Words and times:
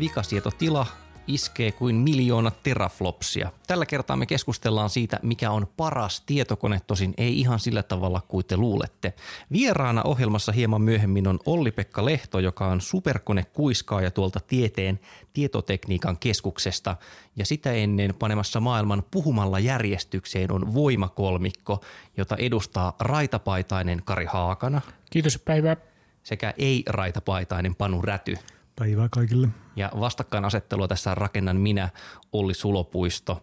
Vikasietotila 0.00 0.86
iskee 1.26 1.72
kuin 1.72 1.96
miljoona 1.96 2.50
teraflopsia. 2.50 3.52
Tällä 3.66 3.86
kertaa 3.86 4.16
me 4.16 4.26
keskustellaan 4.26 4.90
siitä, 4.90 5.20
mikä 5.22 5.50
on 5.50 5.66
paras 5.76 6.20
tietokone, 6.20 6.80
tosin 6.86 7.14
ei 7.16 7.40
ihan 7.40 7.60
sillä 7.60 7.82
tavalla 7.82 8.20
kuin 8.28 8.46
te 8.46 8.56
luulette. 8.56 9.14
Vieraana 9.52 10.02
ohjelmassa 10.02 10.52
hieman 10.52 10.82
myöhemmin 10.82 11.28
on 11.28 11.38
Olli-Pekka 11.46 12.04
Lehto, 12.04 12.38
joka 12.38 12.66
on 12.66 12.80
superkonekuiskaaja 12.80 14.10
tuolta 14.10 14.40
tieteen 14.40 15.00
tietotekniikan 15.32 16.18
keskuksesta. 16.18 16.96
Ja 17.36 17.46
sitä 17.46 17.72
ennen 17.72 18.14
panemassa 18.18 18.60
maailman 18.60 19.02
puhumalla 19.10 19.58
järjestykseen 19.58 20.52
on 20.52 20.74
voimakolmikko, 20.74 21.80
jota 22.16 22.36
edustaa 22.36 22.96
raitapaitainen 23.00 24.02
Kari 24.04 24.26
Haakana. 24.26 24.80
Kiitos 25.10 25.38
päivää. 25.38 25.76
Sekä 26.22 26.54
ei-raitapaitainen 26.56 27.74
Panu 27.74 28.02
Räty. 28.02 28.38
Päivää 28.76 29.08
kaikille. 29.10 29.48
Ja 29.76 29.90
vastakkainasettelua 30.00 30.88
tässä 30.88 31.14
rakennan 31.14 31.56
minä, 31.56 31.88
Olli 32.32 32.54
Sulopuisto. 32.54 33.42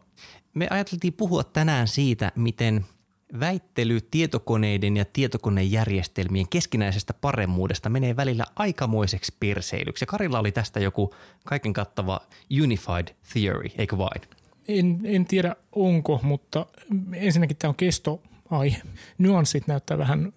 Me 0.53 0.67
ajateltiin 0.69 1.13
puhua 1.13 1.43
tänään 1.43 1.87
siitä, 1.87 2.31
miten 2.35 2.85
väittely 3.39 4.01
tietokoneiden 4.01 4.97
ja 4.97 5.05
tietokonejärjestelmien 5.05 6.49
keskinäisestä 6.49 7.13
paremmuudesta 7.13 7.89
menee 7.89 8.15
välillä 8.15 8.45
aikamoiseksi 8.55 9.35
perseilyksi. 9.39 10.03
Ja 10.03 10.07
Karilla 10.07 10.39
oli 10.39 10.51
tästä 10.51 10.79
joku 10.79 11.13
kaiken 11.45 11.73
kattava 11.73 12.19
unified 12.63 13.15
theory, 13.33 13.69
eikö 13.77 13.97
vain? 13.97 14.21
En, 14.67 14.99
en 15.03 15.25
tiedä 15.25 15.55
onko, 15.71 16.19
mutta 16.23 16.65
ensinnäkin 17.13 17.57
tämä 17.57 17.69
on 17.69 17.75
kestoaihe. 17.75 18.81
Nyanssit 19.17 19.67
näyttää 19.67 19.97
vähän 19.97 20.33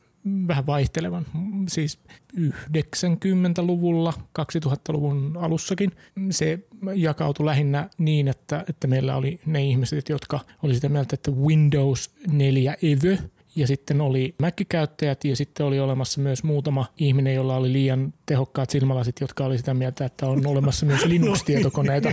vähän 0.49 0.67
vaihtelevan. 0.67 1.27
Siis 1.69 1.99
90-luvulla, 2.37 4.13
2000-luvun 4.41 5.37
alussakin 5.41 5.93
se 6.31 6.59
jakautui 6.95 7.47
lähinnä 7.47 7.89
niin, 7.99 8.29
että, 8.29 8.65
että 8.69 8.87
meillä 8.87 9.17
oli 9.17 9.41
ne 9.47 9.65
ihmiset, 9.65 10.09
jotka 10.09 10.41
oli 10.63 10.75
sitä 10.75 10.89
mieltä, 10.89 11.15
että 11.15 11.31
Windows 11.31 12.11
4 12.33 12.77
Evo– 12.83 13.23
ja 13.57 13.67
sitten 13.67 14.01
oli 14.01 14.35
Mac-käyttäjät 14.39 15.25
ja 15.25 15.37
sitten 15.37 15.67
oli 15.67 15.81
olemassa 15.81 16.21
myös 16.21 16.45
muutama 16.45 16.87
ihminen, 16.99 17.35
jolla 17.35 17.57
oli 17.57 17.73
liian 17.73 18.15
tehokkaat 18.27 18.71
silmälasit, 18.71 19.21
jotka 19.21 19.45
oli 19.45 19.59
sitä 19.59 19.75
mieltä, 19.75 20.05
että 20.05 20.27
on 20.27 20.47
olemassa 20.47 20.87
myös 20.87 21.05
Linux-tietokoneita. 21.11 22.13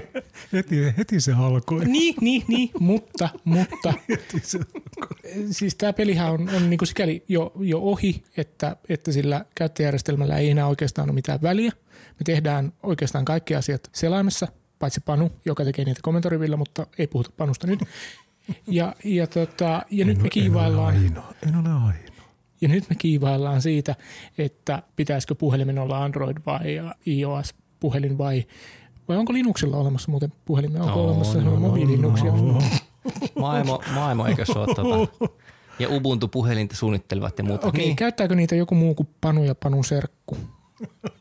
heti, 0.54 0.76
heti 0.98 1.22
se 1.22 1.34
alkoi. 1.34 1.86
Niin, 1.86 2.16
niin, 2.22 2.44
niin, 2.48 2.70
mutta, 2.80 3.30
mutta 3.44 3.94
heti 4.10 4.40
se 4.40 4.60
siis 5.52 5.76
tämä 5.76 5.94
pelihän 5.94 6.32
on, 6.32 6.50
on 6.56 6.70
niin 6.70 6.78
kuin 6.78 6.88
sikäli 6.88 7.24
jo, 7.28 7.52
jo 7.60 7.80
ohi, 7.80 8.24
että, 8.38 8.76
että 8.90 9.12
sillä 9.12 9.46
käyttöjärjestelmällä 9.56 10.38
ei 10.38 10.50
enää 10.50 10.68
oikeastaan 10.68 11.10
ole 11.10 11.16
mitään 11.16 11.42
väliä. 11.42 11.72
Me 11.92 12.24
tehdään 12.26 12.74
oikeastaan 12.84 13.26
kaikki 13.26 13.56
asiat 13.56 13.90
selaimessa, 13.96 14.48
paitsi 14.80 15.02
Panu, 15.02 15.32
joka 15.46 15.66
tekee 15.66 15.86
niitä 15.86 16.00
kommentorivilla, 16.04 16.58
mutta 16.58 16.88
ei 16.98 17.08
puhuta 17.08 17.30
Panusta 17.38 17.68
nyt. 17.68 17.80
Ja, 18.68 18.96
ja, 19.04 19.28
tota, 19.28 19.82
ja 19.92 20.06
nyt 20.06 20.22
me 20.22 20.30
kiivaillaan. 20.30 20.96
En 20.96 21.00
ole 21.00 21.08
ainoa. 21.08 21.34
En 21.48 21.56
ole 21.56 21.70
ainoa. 21.70 22.08
Ja 22.62 22.68
nyt 22.68 22.90
me 22.90 22.96
kiivaillaan 22.96 23.62
siitä, 23.62 23.96
että 24.38 24.84
pitäisikö 24.96 25.36
puhelimen 25.36 25.80
olla 25.80 26.04
Android 26.04 26.38
vai 26.46 26.62
iOS-puhelin 27.08 28.18
vai, 28.18 28.46
vai 29.08 29.18
onko 29.18 29.34
Linuxilla 29.34 29.78
olemassa 29.78 30.12
muuten 30.12 30.34
puhelimia? 30.46 30.84
Onko 30.84 31.00
no, 31.00 31.06
olemassa 31.06 31.42
no, 31.42 31.56
mobiilinuksia? 31.56 32.32
No. 32.32 32.62
Maailma, 33.40 33.80
maailma 33.94 34.28
eikö 34.28 34.46
se 34.46 34.60
ole 34.60 34.76
tuota, 34.76 35.18
ja 35.80 35.90
Ubuntu-puhelinta 35.90 36.76
suunnittelevat 36.76 37.38
ja 37.38 37.44
muuta. 37.44 37.68
Okei, 37.68 37.80
okay, 37.80 37.86
niin. 37.86 37.96
käyttääkö 37.96 38.36
niitä 38.36 38.56
joku 38.56 38.76
muu 38.76 38.96
kuin 38.96 39.10
Panu 39.22 39.44
ja 39.44 39.56
Panun 39.56 39.84
serkku? 39.84 40.38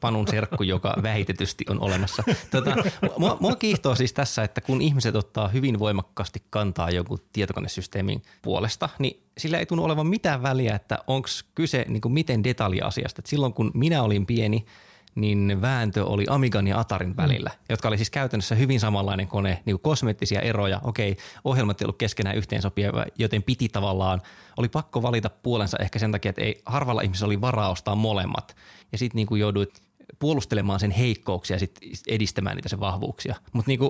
Panun 0.01 0.29
serkku, 0.29 0.63
joka 0.63 0.95
vähitetysti 1.03 1.65
on 1.69 1.81
olemassa. 1.81 2.23
Tota, 2.51 2.77
mua, 3.19 3.37
mua 3.41 3.57
kiihtoo 3.57 3.95
siis 3.95 4.13
tässä, 4.13 4.45
että 4.45 4.61
kun 4.61 4.83
ihmiset 4.83 5.17
ottaa 5.17 5.49
hyvin 5.49 5.79
voimakkaasti 5.79 6.43
kantaa 6.51 6.91
jonkun 6.91 7.19
tietokonesysteemin 7.33 8.23
puolesta, 8.43 8.89
niin 8.99 9.23
sillä 9.39 9.59
ei 9.59 9.67
tunnu 9.67 9.85
olevan 9.85 10.07
mitään 10.07 10.43
väliä, 10.43 10.75
että 10.75 10.99
onko 11.07 11.29
kyse 11.55 11.85
niin 11.89 12.01
kuin 12.01 12.13
miten 12.13 12.45
detaljiasiasta. 12.45 13.21
Et 13.21 13.27
silloin 13.27 13.53
kun 13.53 13.71
minä 13.75 14.03
olin 14.03 14.27
pieni, 14.27 14.67
niin 15.17 15.59
vääntö 15.61 16.05
oli 16.05 16.27
Amigan 16.29 16.67
ja 16.67 16.81
Atarin 16.81 17.09
mm. 17.09 17.17
välillä, 17.17 17.51
mm. 17.51 17.65
jotka 17.71 17.89
oli 17.89 17.97
siis 17.97 18.11
käytännössä 18.11 18.55
hyvin 18.55 18.81
samanlainen 18.81 19.27
kone, 19.27 19.63
niin 19.65 19.75
kuin 19.75 19.83
kosmeettisia 19.83 20.41
eroja. 20.41 20.81
Okei, 20.85 21.17
ohjelmat 21.45 21.81
ei 21.81 21.85
ollut 21.85 21.99
keskenään 21.99 22.37
yhteensopia, 22.37 22.93
joten 23.19 23.43
piti 23.43 23.69
tavallaan, 23.69 24.23
oli 24.57 24.69
pakko 24.69 25.03
valita 25.03 25.31
puolensa 25.31 25.79
ehkä 25.81 25.99
sen 25.99 26.13
takia, 26.13 26.31
että 26.31 26.43
ei 26.43 26.63
harvalla 26.67 27.03
ihmisellä 27.03 27.29
oli 27.29 27.41
varaa 27.41 27.71
ostaa 27.71 27.95
molemmat. 27.95 28.57
Ja 28.93 28.99
sitten 28.99 29.17
niin 29.17 29.27
kuin 29.27 29.41
jouduit 29.41 29.83
puolustelemaan 30.19 30.81
sen 30.81 30.91
heikkouksia 30.91 31.55
ja 31.55 31.61
sit 31.61 31.79
edistämään 32.07 32.57
niitä 32.57 32.69
sen 32.69 32.81
vahvuuksia. 32.81 33.35
Mutta 33.53 33.69
niin 33.69 33.81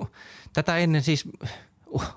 tätä 0.53 0.76
ennen 0.76 1.03
siis 1.03 1.25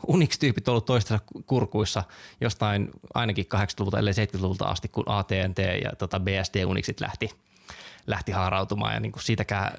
Unix-tyypit 0.08 0.68
ollut 0.68 0.86
toistensa 0.86 1.24
kurkuissa 1.46 2.04
jostain 2.42 2.90
ainakin 3.14 3.46
80-luvulta, 3.46 4.00
ellei 4.00 4.14
70-luvulta 4.14 4.66
asti, 4.66 4.88
kun 4.88 5.04
AT&T 5.08 5.60
ja 5.84 5.96
tota 5.98 6.20
BSD 6.20 6.64
Unixit 6.66 7.00
lähti– 7.02 7.30
lähti 8.10 8.32
haarautumaan 8.32 8.94
ja 8.94 9.00
niin 9.00 9.12
kuin 9.12 9.24
siitäkään 9.24 9.78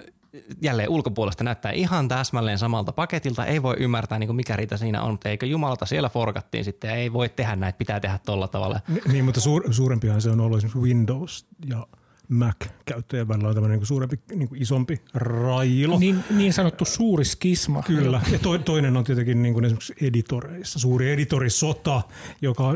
jälleen 0.62 0.88
ulkopuolesta 0.88 1.44
näyttää 1.44 1.72
ihan 1.72 2.08
täsmälleen 2.08 2.58
samalta 2.58 2.92
paketilta. 2.92 3.46
Ei 3.46 3.62
voi 3.62 3.76
ymmärtää, 3.78 4.18
niin 4.18 4.28
kuin 4.28 4.36
mikä 4.36 4.56
riita 4.56 4.76
siinä 4.76 5.02
on, 5.02 5.10
mutta 5.10 5.28
eikö 5.28 5.46
jumalata 5.46 5.86
siellä 5.86 6.08
forkattiin 6.08 6.64
sitten 6.64 6.88
ja 6.88 6.94
ei 6.94 7.12
voi 7.12 7.28
tehdä 7.28 7.56
näitä, 7.56 7.78
pitää 7.78 8.00
tehdä 8.00 8.18
tolla 8.26 8.48
tavalla. 8.48 8.80
Niin, 9.12 9.24
mutta 9.24 9.40
suur, 9.40 9.74
suurempihan 9.74 10.22
se 10.22 10.30
on 10.30 10.40
ollut 10.40 10.58
esimerkiksi 10.58 10.80
Windows 10.80 11.46
ja 11.66 11.86
Mac-käyttäjän 12.30 13.28
välillä 13.28 13.48
on 13.48 13.54
tämmöinen 13.54 13.78
niin 13.78 13.86
suurempi, 13.86 14.20
niin 14.34 14.48
kuin 14.48 14.62
isompi 14.62 15.00
railo. 15.14 15.98
Niin, 15.98 16.24
niin 16.30 16.52
sanottu 16.52 16.84
suuri 16.84 17.24
skisma. 17.24 17.82
Kyllä. 17.82 18.20
Ja 18.32 18.38
to, 18.38 18.58
toinen 18.58 18.96
on 18.96 19.04
tietenkin 19.04 19.42
niin 19.42 19.54
kuin 19.54 19.64
esimerkiksi 19.64 19.94
editoreissa. 20.02 20.78
Suuri 20.78 21.10
editorisota, 21.10 22.02
joka, 22.42 22.74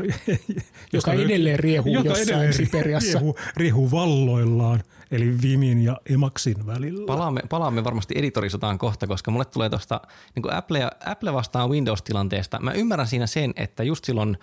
joka 0.93 1.13
edelleen 1.13 1.59
riehuu 1.59 1.93
joka 1.93 2.09
jossain 2.09 2.29
edelleen 2.29 2.53
Siperiassa. 2.53 3.19
Riehuu, 3.19 3.35
riehuu 3.57 3.91
valloillaan, 3.91 4.83
eli 5.11 5.41
Vimin 5.41 5.83
ja 5.83 5.97
Emaxin 6.09 6.65
välillä. 6.65 7.05
Palaamme, 7.05 7.41
palaamme 7.49 7.83
varmasti 7.83 8.13
editorisotaan 8.17 8.77
kohta, 8.77 9.07
koska 9.07 9.31
mulle 9.31 9.45
tulee 9.45 9.69
tuosta 9.69 10.01
niin 10.35 10.53
Apple, 10.53 10.89
Apple 11.05 11.33
vastaan 11.33 11.69
Windows-tilanteesta. 11.69 12.59
Mä 12.59 12.71
ymmärrän 12.71 13.07
siinä 13.07 13.27
sen, 13.27 13.53
että 13.55 13.83
just 13.83 14.05
silloin 14.05 14.37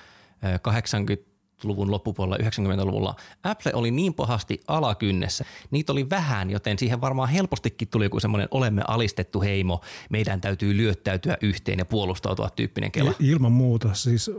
80 0.63 1.32
luvun 1.65 1.91
loppupuolella 1.91 2.37
90-luvulla 2.37 3.17
Apple 3.43 3.73
oli 3.75 3.91
niin 3.91 4.15
pahasti 4.15 4.61
alakynnessä. 4.67 5.45
Niitä 5.71 5.93
oli 5.93 6.11
vähän, 6.11 6.51
joten 6.51 6.79
siihen 6.79 7.01
varmaan 7.01 7.29
helpostikin 7.29 7.89
tuli 7.89 8.05
joku 8.05 8.21
semmoinen 8.21 8.49
olemme 8.51 8.83
alistettu 8.89 9.41
heimo, 9.41 9.81
meidän 10.11 10.41
täytyy 10.41 10.77
lyöttäytyä 10.77 11.37
yhteen 11.43 11.79
ja 11.79 11.85
puolustautua 11.85 12.51
tyyppinen 12.51 12.93
kela. 12.93 13.13
Ilman 13.21 13.53
muuta, 13.53 13.95
siis 13.95 14.31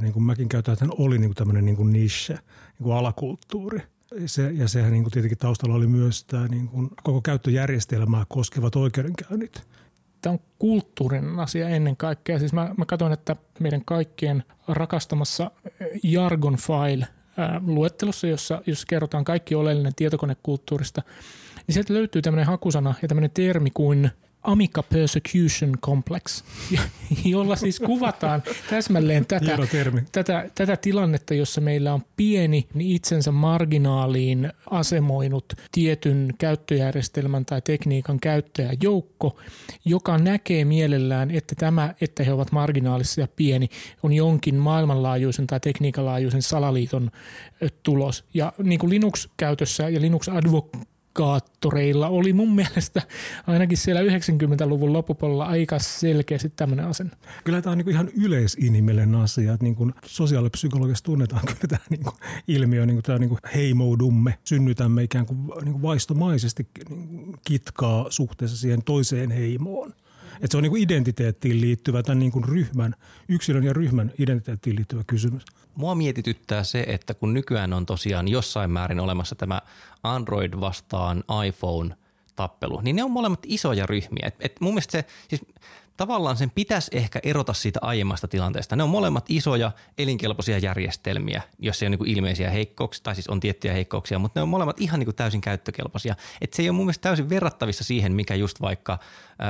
niin 0.00 0.12
kuin 0.12 0.22
mäkin 0.22 0.48
käytän, 0.48 0.72
että 0.72 0.86
oli 0.90 1.18
niin 1.18 1.28
kuin 1.28 1.36
tämmöinen 1.36 1.64
niin 1.64 1.76
kuin 1.76 1.92
niche, 1.92 2.34
niin 2.34 2.82
kuin 2.82 2.96
alakulttuuri. 2.96 3.82
Se, 4.26 4.50
ja 4.50 4.68
sehän 4.68 4.92
niin 4.92 5.02
kuin 5.02 5.12
tietenkin 5.12 5.38
taustalla 5.38 5.74
oli 5.74 5.86
myös 5.86 6.24
tämä 6.24 6.48
niin 6.48 6.68
kuin 6.68 6.90
koko 7.02 7.20
käyttöjärjestelmää 7.20 8.24
koskevat 8.28 8.76
oikeudenkäynnit– 8.76 9.62
tämä 10.22 10.32
on 10.32 10.40
kulttuurinen 10.58 11.40
asia 11.40 11.68
ennen 11.68 11.96
kaikkea. 11.96 12.38
Siis 12.38 12.52
mä, 12.52 12.74
mä 12.76 12.84
katson, 12.84 13.12
että 13.12 13.36
meidän 13.60 13.84
kaikkien 13.84 14.44
rakastamassa 14.68 15.50
Jargon 16.02 16.56
File 16.56 17.06
luettelossa, 17.66 18.26
jossa, 18.26 18.62
jossa 18.66 18.86
kerrotaan 18.88 19.24
kaikki 19.24 19.54
oleellinen 19.54 19.94
tietokonekulttuurista, 19.96 21.02
niin 21.66 21.74
sieltä 21.74 21.94
löytyy 21.94 22.22
tämmöinen 22.22 22.46
hakusana 22.46 22.94
ja 23.02 23.08
tämmöinen 23.08 23.30
termi 23.30 23.70
kuin 23.70 24.10
Amica 24.42 24.82
Persecution 24.82 25.78
Complex, 25.80 26.44
jolla 27.24 27.56
siis 27.56 27.80
kuvataan 27.80 28.42
täsmälleen 28.70 29.26
tätä, 29.26 29.58
tätä, 30.12 30.50
tätä 30.54 30.76
tilannetta, 30.76 31.34
jossa 31.34 31.60
meillä 31.60 31.94
on 31.94 32.02
pieni 32.16 32.68
niin 32.74 32.96
itsensä 32.96 33.32
marginaaliin 33.32 34.52
asemoinut 34.70 35.52
tietyn 35.72 36.34
käyttöjärjestelmän 36.38 37.44
tai 37.44 37.62
tekniikan 37.62 38.20
käyttäjäjoukko, 38.20 39.36
joka 39.84 40.18
näkee 40.18 40.64
mielellään, 40.64 41.30
että 41.30 41.54
tämä, 41.54 41.94
että 42.00 42.24
he 42.24 42.32
ovat 42.32 42.52
marginaalissa 42.52 43.20
ja 43.20 43.28
pieni, 43.36 43.68
on 44.02 44.12
jonkin 44.12 44.54
maailmanlaajuisen 44.54 45.46
tai 45.46 45.60
tekniikanlaajuisen 45.60 46.42
salaliiton 46.42 47.10
tulos. 47.82 48.24
Ja 48.34 48.52
niin 48.62 48.78
kuin 48.78 48.90
Linux-käytössä 48.90 49.88
ja 49.88 50.00
Linux-advo 50.00 50.70
indikaattoreilla 51.10 52.08
oli 52.08 52.32
mun 52.32 52.54
mielestä 52.54 53.02
ainakin 53.46 53.78
siellä 53.78 54.00
90-luvun 54.00 54.92
loppupuolella 54.92 55.44
aika 55.44 55.78
selkeästi 55.78 56.52
tämmöinen 56.56 56.86
asenne. 56.86 57.16
Kyllä 57.44 57.62
tämä 57.62 57.72
on 57.72 57.78
niin 57.78 57.90
ihan 57.90 58.08
yleisinhimillinen 58.24 59.14
asia, 59.14 59.52
että 59.52 59.64
niin 59.64 59.74
kuin 59.76 59.94
sosiaalipsykologiassa 60.06 61.04
tunnetaan 61.04 61.42
kyllä 61.46 61.68
tämä 61.68 61.84
niin 61.90 62.02
kuin 62.02 62.14
ilmiö, 62.48 62.86
niin 62.86 62.96
kuin 62.96 63.02
tämä 63.02 63.18
niin 63.18 63.28
kuin 63.28 63.40
heimoudumme, 63.54 64.38
synnytämme 64.44 65.02
ikään 65.02 65.26
kuin, 65.26 65.38
niin 65.64 65.72
kuin 65.72 65.82
vaistomaisesti 65.82 66.66
niin 66.88 67.08
kuin 67.08 67.36
kitkaa 67.44 68.06
suhteessa 68.10 68.56
siihen 68.56 68.82
toiseen 68.82 69.30
heimoon. 69.30 69.94
Että 70.40 70.48
se 70.50 70.56
on 70.56 70.62
niin 70.62 70.70
kuin 70.70 70.82
identiteettiin 70.82 71.60
liittyvä, 71.60 72.02
tämän 72.02 72.18
niin 72.18 72.32
kuin 72.32 72.44
ryhmän, 72.44 72.94
yksilön 73.28 73.64
ja 73.64 73.72
ryhmän 73.72 74.12
identiteettiin 74.18 74.76
liittyvä 74.76 75.04
kysymys. 75.06 75.44
Mua 75.74 75.94
mietityttää 75.94 76.64
se, 76.64 76.84
että 76.88 77.14
kun 77.14 77.34
nykyään 77.34 77.72
on 77.72 77.86
tosiaan 77.86 78.28
jossain 78.28 78.70
määrin 78.70 79.00
olemassa 79.00 79.34
tämä 79.34 79.62
Android 80.02 80.52
vastaan 80.60 81.24
iPhone 81.46 81.96
tappelu, 82.36 82.80
niin 82.80 82.96
ne 82.96 83.04
on 83.04 83.10
molemmat 83.10 83.40
isoja 83.46 83.86
ryhmiä. 83.86 84.26
Et, 84.26 84.34
et 84.40 84.60
mun 84.60 84.74
mielestä 84.74 84.92
se, 84.92 85.04
siis 85.28 85.42
tavallaan 86.00 86.36
sen 86.36 86.50
pitäisi 86.50 86.90
ehkä 86.94 87.20
erota 87.22 87.52
siitä 87.52 87.78
aiemmasta 87.82 88.28
tilanteesta. 88.28 88.76
Ne 88.76 88.82
on 88.82 88.90
molemmat 88.90 89.24
isoja 89.28 89.72
elinkelpoisia 89.98 90.58
järjestelmiä, 90.58 91.42
jos 91.58 91.82
ei 91.82 91.88
ole 91.88 91.96
niin 91.96 92.16
ilmeisiä 92.16 92.50
heikkouksia, 92.50 93.02
tai 93.02 93.14
siis 93.14 93.28
on 93.28 93.40
tiettyjä 93.40 93.72
heikkouksia, 93.72 94.18
mutta 94.18 94.40
ne 94.40 94.42
on 94.42 94.48
molemmat 94.48 94.80
ihan 94.80 95.00
niin 95.00 95.14
täysin 95.14 95.40
käyttökelpoisia. 95.40 96.14
Et 96.40 96.52
se 96.52 96.62
ei 96.62 96.68
ole 96.68 96.76
mun 96.76 96.86
mielestä 96.86 97.02
täysin 97.02 97.28
verrattavissa 97.30 97.84
siihen, 97.84 98.12
mikä 98.12 98.34
just 98.34 98.60
vaikka 98.60 98.98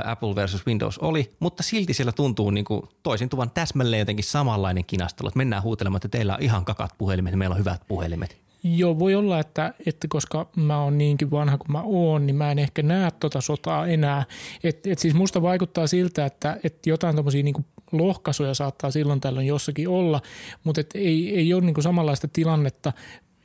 Apple 0.04 0.34
versus 0.34 0.66
Windows 0.66 0.98
oli, 0.98 1.36
mutta 1.40 1.62
silti 1.62 1.94
siellä 1.94 2.12
tuntuu 2.12 2.50
niin 2.50 2.64
kuin 2.64 2.82
toisintuvan 3.02 3.50
täsmälleen 3.50 4.00
jotenkin 4.00 4.24
samanlainen 4.24 4.84
kinastelu, 4.84 5.28
että 5.28 5.38
mennään 5.38 5.62
huutelemaan, 5.62 5.96
että 5.96 6.08
teillä 6.08 6.34
on 6.34 6.42
ihan 6.42 6.64
kakat 6.64 6.94
puhelimet 6.98 7.34
meillä 7.34 7.54
on 7.54 7.60
hyvät 7.60 7.82
puhelimet. 7.88 8.49
Joo, 8.62 8.98
voi 8.98 9.14
olla, 9.14 9.40
että, 9.40 9.74
että 9.86 10.08
koska 10.08 10.48
mä 10.56 10.82
oon 10.82 10.98
niinkin 10.98 11.30
vanha 11.30 11.58
kuin 11.58 11.72
mä 11.72 11.82
oon, 11.82 12.26
niin 12.26 12.36
mä 12.36 12.50
en 12.50 12.58
ehkä 12.58 12.82
näe 12.82 13.10
tota 13.20 13.40
sotaa 13.40 13.86
enää. 13.86 14.24
Et, 14.64 14.86
et 14.86 14.98
siis 14.98 15.14
musta 15.14 15.42
vaikuttaa 15.42 15.86
siltä, 15.86 16.26
että, 16.26 16.56
että 16.64 16.90
jotain 16.90 17.16
tommosia 17.16 17.42
niin 17.42 17.66
lohkaisuja 17.92 18.54
saattaa 18.54 18.90
silloin 18.90 19.20
tällöin 19.20 19.46
jossakin 19.46 19.88
olla, 19.88 20.20
mutta 20.64 20.80
et 20.80 20.90
ei, 20.94 21.34
ei 21.36 21.54
ole 21.54 21.64
niin 21.64 21.82
samanlaista 21.82 22.28
tilannetta. 22.28 22.92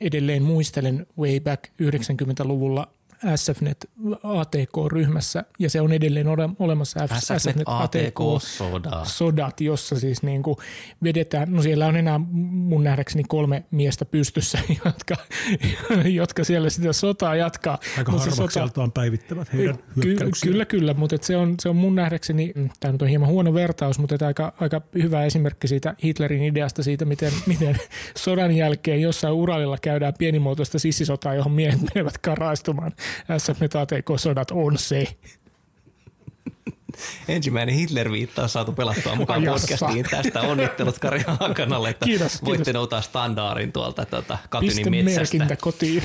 Edelleen 0.00 0.42
muistelen 0.42 1.06
way 1.18 1.40
back 1.40 1.64
90-luvulla 1.66 2.88
SFNet 3.36 3.90
ATK-ryhmässä 4.22 5.44
ja 5.58 5.70
se 5.70 5.80
on 5.80 5.92
edelleen 5.92 6.26
olemassa 6.58 7.06
SFNet, 7.06 7.40
SFNet 7.40 7.62
ATK 7.66 8.18
sodat. 8.38 9.06
sodat, 9.06 9.60
jossa 9.60 10.00
siis 10.00 10.22
niin 10.22 10.42
kuin 10.42 10.56
vedetään, 11.02 11.52
no 11.52 11.62
siellä 11.62 11.86
on 11.86 11.96
enää 11.96 12.18
mun 12.18 12.84
nähdäkseni 12.84 13.24
kolme 13.28 13.64
miestä 13.70 14.04
pystyssä, 14.04 14.58
jotka, 14.84 15.14
jotka 16.04 16.44
siellä 16.44 16.70
sitä 16.70 16.92
sotaa 16.92 17.36
jatkaa. 17.36 17.78
Aika 17.98 18.12
no 18.12 18.18
harvakseltaan 18.18 18.86
sota, 18.86 19.00
päivittävät 19.00 19.52
heidän 19.52 19.78
ky- 20.00 20.16
Kyllä, 20.42 20.64
kyllä, 20.64 20.94
mutta 20.94 21.16
se 21.20 21.36
on, 21.36 21.54
se 21.60 21.68
on 21.68 21.76
mun 21.76 21.94
nähdäkseni, 21.94 22.52
tämä 22.80 22.92
nyt 22.92 23.02
on 23.02 23.08
hieman 23.08 23.28
huono 23.28 23.54
vertaus, 23.54 23.98
mutta 23.98 24.26
aika, 24.26 24.52
aika 24.60 24.80
hyvä 24.94 25.24
esimerkki 25.24 25.68
siitä 25.68 25.94
Hitlerin 26.04 26.42
ideasta 26.42 26.82
siitä, 26.82 27.04
miten, 27.04 27.32
miten 27.46 27.76
sodan 28.16 28.52
jälkeen 28.52 29.02
jossain 29.02 29.34
Uralilla 29.34 29.78
käydään 29.82 30.14
pienimuotoista 30.18 30.78
sissisotaa, 30.78 31.34
johon 31.34 31.52
miehet 31.52 31.80
menevät 31.94 32.18
karaistumaan 32.18 32.92
SF 33.38 33.60
ATK-sodat 33.80 34.50
on 34.50 34.78
se. 34.78 35.16
Ensimmäinen 37.28 37.74
Hitler-viittaus 37.74 38.52
saatu 38.52 38.72
pelattua 38.72 39.14
mukaan 39.14 39.42
podcastiin. 39.44 40.06
Tästä 40.10 40.40
onnittelut 40.40 40.98
Kari 40.98 41.22
Haakanalle, 41.26 41.90
että 41.90 42.04
kiitos, 42.04 42.44
voitte 42.44 42.64
kiitos. 42.64 42.74
noutaa 42.74 43.00
standardin 43.00 43.72
tuolta 43.72 44.04
tuota, 44.04 44.38
Katynin 44.48 45.04
metsästä. 45.04 45.56
kotiin. 45.60 46.02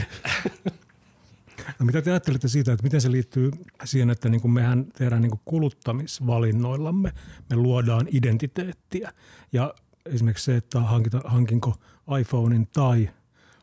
No 1.80 1.86
mitä 1.86 2.02
te 2.02 2.12
ajattelette 2.12 2.48
siitä, 2.48 2.74
että 2.74 2.84
miten 2.84 3.02
se 3.02 3.12
liittyy 3.12 3.52
siihen, 3.84 4.10
että 4.10 4.30
niin 4.30 4.42
kuin 4.42 4.52
mehän 4.52 4.86
tehdään 4.98 5.22
niin 5.22 5.30
kuin 5.30 5.42
kuluttamisvalinnoillamme, 5.46 7.14
me 7.50 7.56
luodaan 7.56 8.08
identiteettiä 8.12 9.14
ja 9.54 9.74
esimerkiksi 10.06 10.46
se, 10.46 10.56
että 10.56 10.80
hankita, 10.80 11.22
hankinko 11.26 11.76
iPhonein 12.20 12.68
tai 12.68 13.10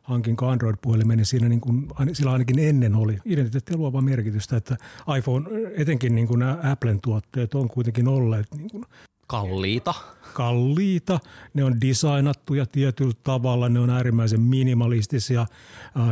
hankinko 0.08 0.46
Android-puhelimen, 0.46 1.16
niin 1.16 1.26
siinä 1.26 1.48
niin 1.48 1.60
kuin, 1.60 1.88
sillä 2.12 2.32
ainakin 2.32 2.58
ennen 2.58 2.94
oli 2.94 3.18
identiteettiä 3.24 3.76
luovaa 3.76 4.02
merkitystä, 4.02 4.56
että 4.56 4.76
iPhone, 5.18 5.50
etenkin 5.76 6.14
niin 6.14 6.28
kuin 6.28 6.38
nämä 6.38 6.58
Applen 6.62 7.00
tuotteet 7.00 7.54
on 7.54 7.68
kuitenkin 7.68 8.08
olleet 8.08 8.46
niin 8.54 8.70
kuin 8.70 8.84
kalliita. 9.26 9.94
Kalliita, 10.34 11.20
ne 11.54 11.64
on 11.64 11.80
designattuja 11.80 12.66
tietyllä 12.66 13.12
tavalla, 13.22 13.68
ne 13.68 13.80
on 13.80 13.90
äärimmäisen 13.90 14.40
minimalistisia. 14.40 15.46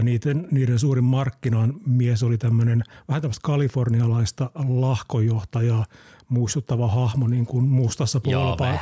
Niiden, 0.03 0.49
niiden 0.51 0.79
suurin 0.79 1.05
markkinan 1.05 1.75
mies 1.87 2.23
oli 2.23 2.39
tämmöinen 2.39 2.83
vähän 3.09 3.23
tämmöistä 3.23 3.43
kalifornialaista 3.45 4.51
lahkojohtajaa 4.69 5.85
muistuttava 6.29 6.89
hahmo 6.89 7.29
niin 7.29 7.47
kuin 7.47 7.65
mustassa 7.65 8.21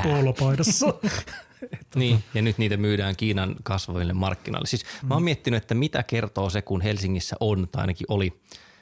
puolopaidassa. 0.02 0.94
niin, 1.94 2.24
ja 2.34 2.42
nyt 2.42 2.58
niitä 2.58 2.76
myydään 2.76 3.16
Kiinan 3.16 3.56
kasvaville 3.62 4.12
markkinoille. 4.12 4.66
Siis 4.66 4.84
mm. 5.02 5.08
mä 5.08 5.14
oon 5.14 5.22
miettinyt, 5.22 5.62
että 5.62 5.74
mitä 5.74 6.02
kertoo 6.02 6.50
se, 6.50 6.62
kun 6.62 6.80
Helsingissä 6.80 7.36
on, 7.40 7.68
tai 7.72 7.80
ainakin 7.80 8.06
oli– 8.08 8.32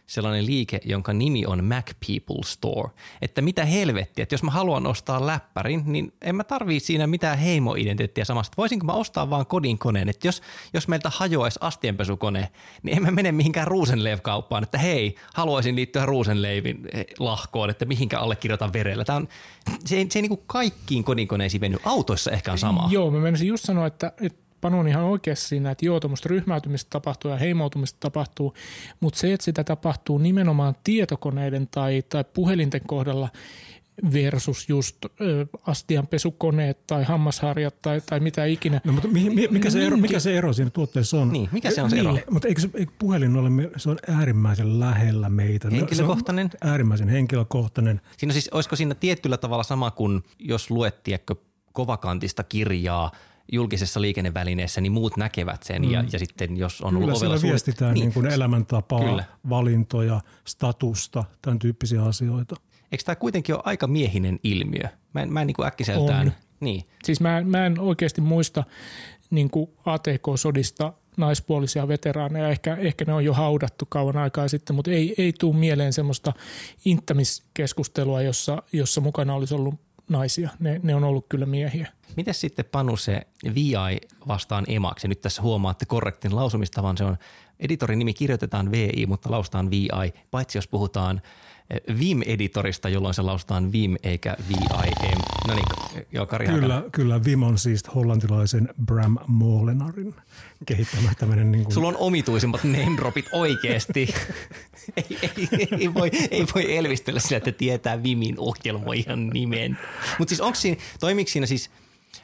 sellainen 0.07 0.47
liike, 0.47 0.81
jonka 0.85 1.13
nimi 1.13 1.47
on 1.47 1.65
Mac 1.65 1.87
People 2.07 2.45
Store. 2.45 2.91
Että 3.23 3.43
mitä 3.43 3.65
helvettiä, 3.65 4.23
että 4.23 4.35
jos 4.35 4.43
mä 4.43 4.51
haluan 4.51 4.87
ostaa 4.87 5.27
läppärin, 5.27 5.83
niin 5.87 6.13
en 6.21 6.37
mä 6.37 6.45
tarvii 6.45 6.81
siinä 6.81 7.07
mitään 7.07 7.39
heimoidentiteettiä 7.39 8.25
samasta. 8.25 8.55
Voisinko 8.57 8.87
mä 8.87 8.93
ostaa 8.93 9.31
vaan 9.31 9.47
kodin 9.47 9.79
koneen, 9.79 10.09
että 10.09 10.29
jos, 10.29 10.43
jos 10.75 10.89
meiltä 10.89 11.11
hajoaisi 11.15 11.59
astienpesukone, 11.63 12.49
niin 12.83 12.97
en 12.97 13.03
mä 13.03 13.11
mene 13.11 13.33
mihinkään 13.33 13.67
Ruusenleiv-kauppaan, 13.67 14.63
että 14.63 14.79
hei, 14.79 15.15
haluaisin 15.35 15.77
liittyä 15.77 16.07
Ruusenleivin 16.07 16.89
eh, 16.93 17.07
lahkoon, 17.19 17.71
että 17.71 17.85
mihinkä 17.85 18.19
allekirjoitan 18.19 18.73
verellä. 18.73 19.05
Tämä 19.05 19.17
on, 19.17 19.29
se 19.85 19.97
ei, 19.97 20.07
se 20.11 20.19
ei 20.19 20.23
niin 20.23 20.31
kuin 20.31 20.43
kaikkiin 20.47 21.05
kodinkoneisiin 21.05 21.61
veny. 21.61 21.77
Autoissa 21.85 22.31
ehkä 22.31 22.53
on 22.53 22.59
sama. 22.59 22.89
Joo, 22.91 23.11
mä 23.11 23.19
menisin 23.19 23.49
just 23.49 23.65
sanoa, 23.65 23.87
että, 23.87 24.13
että 24.21 24.42
Panu 24.63 24.79
on 24.79 24.89
ihan 24.89 25.05
oikeassa 25.05 25.49
siinä, 25.49 25.71
että 25.71 25.87
joo, 25.87 26.01
tuommoista 26.01 26.29
ryhmäytymistä 26.29 26.91
tapahtuu 26.91 27.31
ja 27.31 27.37
heimoutumista 27.37 27.97
tapahtuu, 28.01 28.55
mutta 29.01 29.19
se, 29.19 29.33
että 29.33 29.45
sitä 29.45 29.65
tapahtuu 29.65 30.19
nimenomaan 30.19 30.75
tietokoneiden 30.85 31.69
tai, 31.71 32.03
tai 32.09 32.25
puhelinten 32.35 32.81
kohdalla 32.87 33.29
versus 34.13 34.69
just 34.69 34.97
ö, 35.05 35.47
astianpesukoneet 35.67 36.87
tai 36.87 37.05
hammasharjat 37.05 37.83
tai, 37.83 38.01
tai 38.01 38.21
mitä 38.21 38.45
ikinä. 38.45 38.81
No, 38.85 38.93
mutta 38.93 39.09
mi, 39.09 39.31
mi, 39.31 39.49
mikä, 39.51 39.71
se 39.71 39.87
ero, 39.87 39.97
mikä 39.97 40.19
se 40.19 40.39
ero 40.39 40.53
siinä 40.53 40.71
tuotteessa 40.71 41.21
on? 41.21 41.33
Niin, 41.33 41.49
mikä 41.53 41.71
se 41.71 41.83
on 41.83 41.91
se 41.91 41.99
ero? 41.99 42.13
Niin, 42.13 42.25
mutta 42.31 42.49
eikö, 42.49 42.61
se, 42.61 42.71
eikö 42.75 42.93
puhelin 42.99 43.37
ole, 43.37 43.49
se 43.77 43.91
on 43.91 43.99
äärimmäisen 44.09 44.81
lähellä 44.81 45.29
meitä. 45.29 45.69
Henkilökohtainen? 45.71 46.51
äärimmäisen 46.61 47.09
henkilökohtainen. 47.09 48.01
Siinä 48.17 48.33
siis, 48.33 48.49
olisiko 48.49 48.77
siinä 48.77 48.95
tietyllä 48.95 49.37
tavalla 49.37 49.63
sama 49.63 49.91
kuin 49.91 50.23
jos 50.39 50.71
luet, 50.71 51.03
tiedätkö, 51.03 51.35
kovakantista 51.73 52.45
kirjaa– 52.45 53.11
julkisessa 53.53 54.01
liikennevälineessä, 54.01 54.81
niin 54.81 54.93
muut 54.93 55.17
näkevät 55.17 55.63
sen 55.63 55.91
ja, 55.91 56.03
mm. 56.03 56.09
ja 56.13 56.19
sitten 56.19 56.57
jos 56.57 56.81
on 56.81 56.95
Kyllä, 56.95 57.05
ollut 57.05 57.19
ovella 57.23 57.43
viestitään 57.43 57.95
niin, 57.95 58.01
niin 58.01 58.13
kuin 58.13 58.27
elämäntapaa, 58.27 59.01
Kyllä. 59.01 59.25
valintoja, 59.49 60.21
statusta, 60.45 61.25
tämän 61.43 61.59
tyyppisiä 61.59 62.03
asioita. 62.03 62.57
Eikö 62.93 63.05
tämä 63.05 63.17
kuitenkin 63.17 63.55
ole 63.55 63.63
aika 63.67 63.87
miehinen 63.87 64.41
ilmiö? 64.45 64.89
Mä 65.15 65.23
en, 65.23 65.33
mä 65.33 65.41
en 65.41 65.47
niin 65.47 65.55
kuin 65.55 65.67
äkkiseltään... 65.67 66.27
On. 66.27 66.33
Niin. 66.61 66.85
Siis 67.05 67.21
mä, 67.21 67.43
mä 67.45 67.67
en 67.67 67.81
oikeasti 67.81 68.21
muista 68.21 68.65
niin 69.31 69.51
kuin 69.51 69.71
ATK-sodista 69.87 70.93
naispuolisia 71.17 71.89
veteraaneja. 71.89 72.49
Ehkä, 72.49 72.77
ehkä 72.81 73.05
ne 73.05 73.13
on 73.13 73.25
jo 73.25 73.35
haudattu 73.35 73.87
kauan 73.89 74.17
aikaa 74.17 74.49
sitten, 74.49 74.77
mutta 74.77 74.91
ei, 74.91 75.15
ei 75.19 75.33
tule 75.41 75.57
mieleen 75.57 75.93
semmoista 75.93 76.33
inttämiskeskustelua, 76.85 78.23
jossa, 78.23 78.63
jossa 78.73 79.01
mukana 79.01 79.35
olisi 79.35 79.55
ollut 79.55 79.75
naisia. 80.09 80.51
Ne, 80.59 80.81
ne 80.83 80.95
on 80.95 81.05
ollut 81.05 81.27
kyllä 81.29 81.47
miehiä. 81.47 81.89
Miten 82.17 82.35
sitten 82.35 82.65
Panu 82.65 82.97
se 82.97 83.23
VI 83.55 84.01
vastaan 84.29 84.65
emaksi? 84.69 85.09
Nyt 85.09 85.21
tässä 85.21 85.43
huomaatte 85.43 85.87
korrektin 85.87 86.37
lausumistavan. 86.37 86.97
Se 86.97 87.05
on 87.05 87.17
editorin 87.63 87.99
nimi 87.99 88.15
kirjoitetaan 88.15 88.71
VI, 88.71 89.07
mutta 89.07 89.31
laustaan 89.31 89.71
VI, 89.71 90.13
paitsi 90.31 90.59
jos 90.59 90.69
puhutaan 90.69 91.23
Vim-editorista, 91.99 92.89
jolloin 92.89 93.15
se 93.15 93.23
lausutaan 93.23 93.73
Vim 93.73 93.97
eikä 94.03 94.37
V-I-M. 94.49 95.21
No 95.49 95.55
niin, 95.55 96.05
joo, 96.13 96.27
Kari 96.27 96.47
Kyllä, 96.47 96.83
kyllä 96.93 97.25
Vim 97.25 97.43
on 97.43 97.59
siis 97.59 97.95
hollantilaisen 97.95 98.69
Bram 98.87 99.17
Molenarin 99.27 100.15
kehittämä 100.67 101.13
tämmöinen... 101.19 101.53
Niin 101.53 101.65
kuin... 101.65 101.75
Sulla 101.75 101.89
on 101.89 101.97
omituisimmat 101.97 102.65
name 102.65 102.97
dropit 102.97 103.27
oikeasti. 103.33 104.15
ei, 104.97 105.19
ei, 105.23 105.69
ei, 105.81 105.95
voi, 105.95 106.11
ei 106.31 106.47
voi 106.55 106.77
elvistellä 106.77 107.21
sillä, 107.21 107.37
että 107.37 107.53
tietää 107.53 108.03
Vimin 108.03 108.35
ohjelmoijan 108.39 109.29
nimen. 109.29 109.79
Mutta 110.19 110.31
siis 110.31 110.41
onko 110.41 110.55
siinä, 110.55 110.77
toimiko 111.01 111.31
siinä 111.31 111.47
siis– 111.47 111.71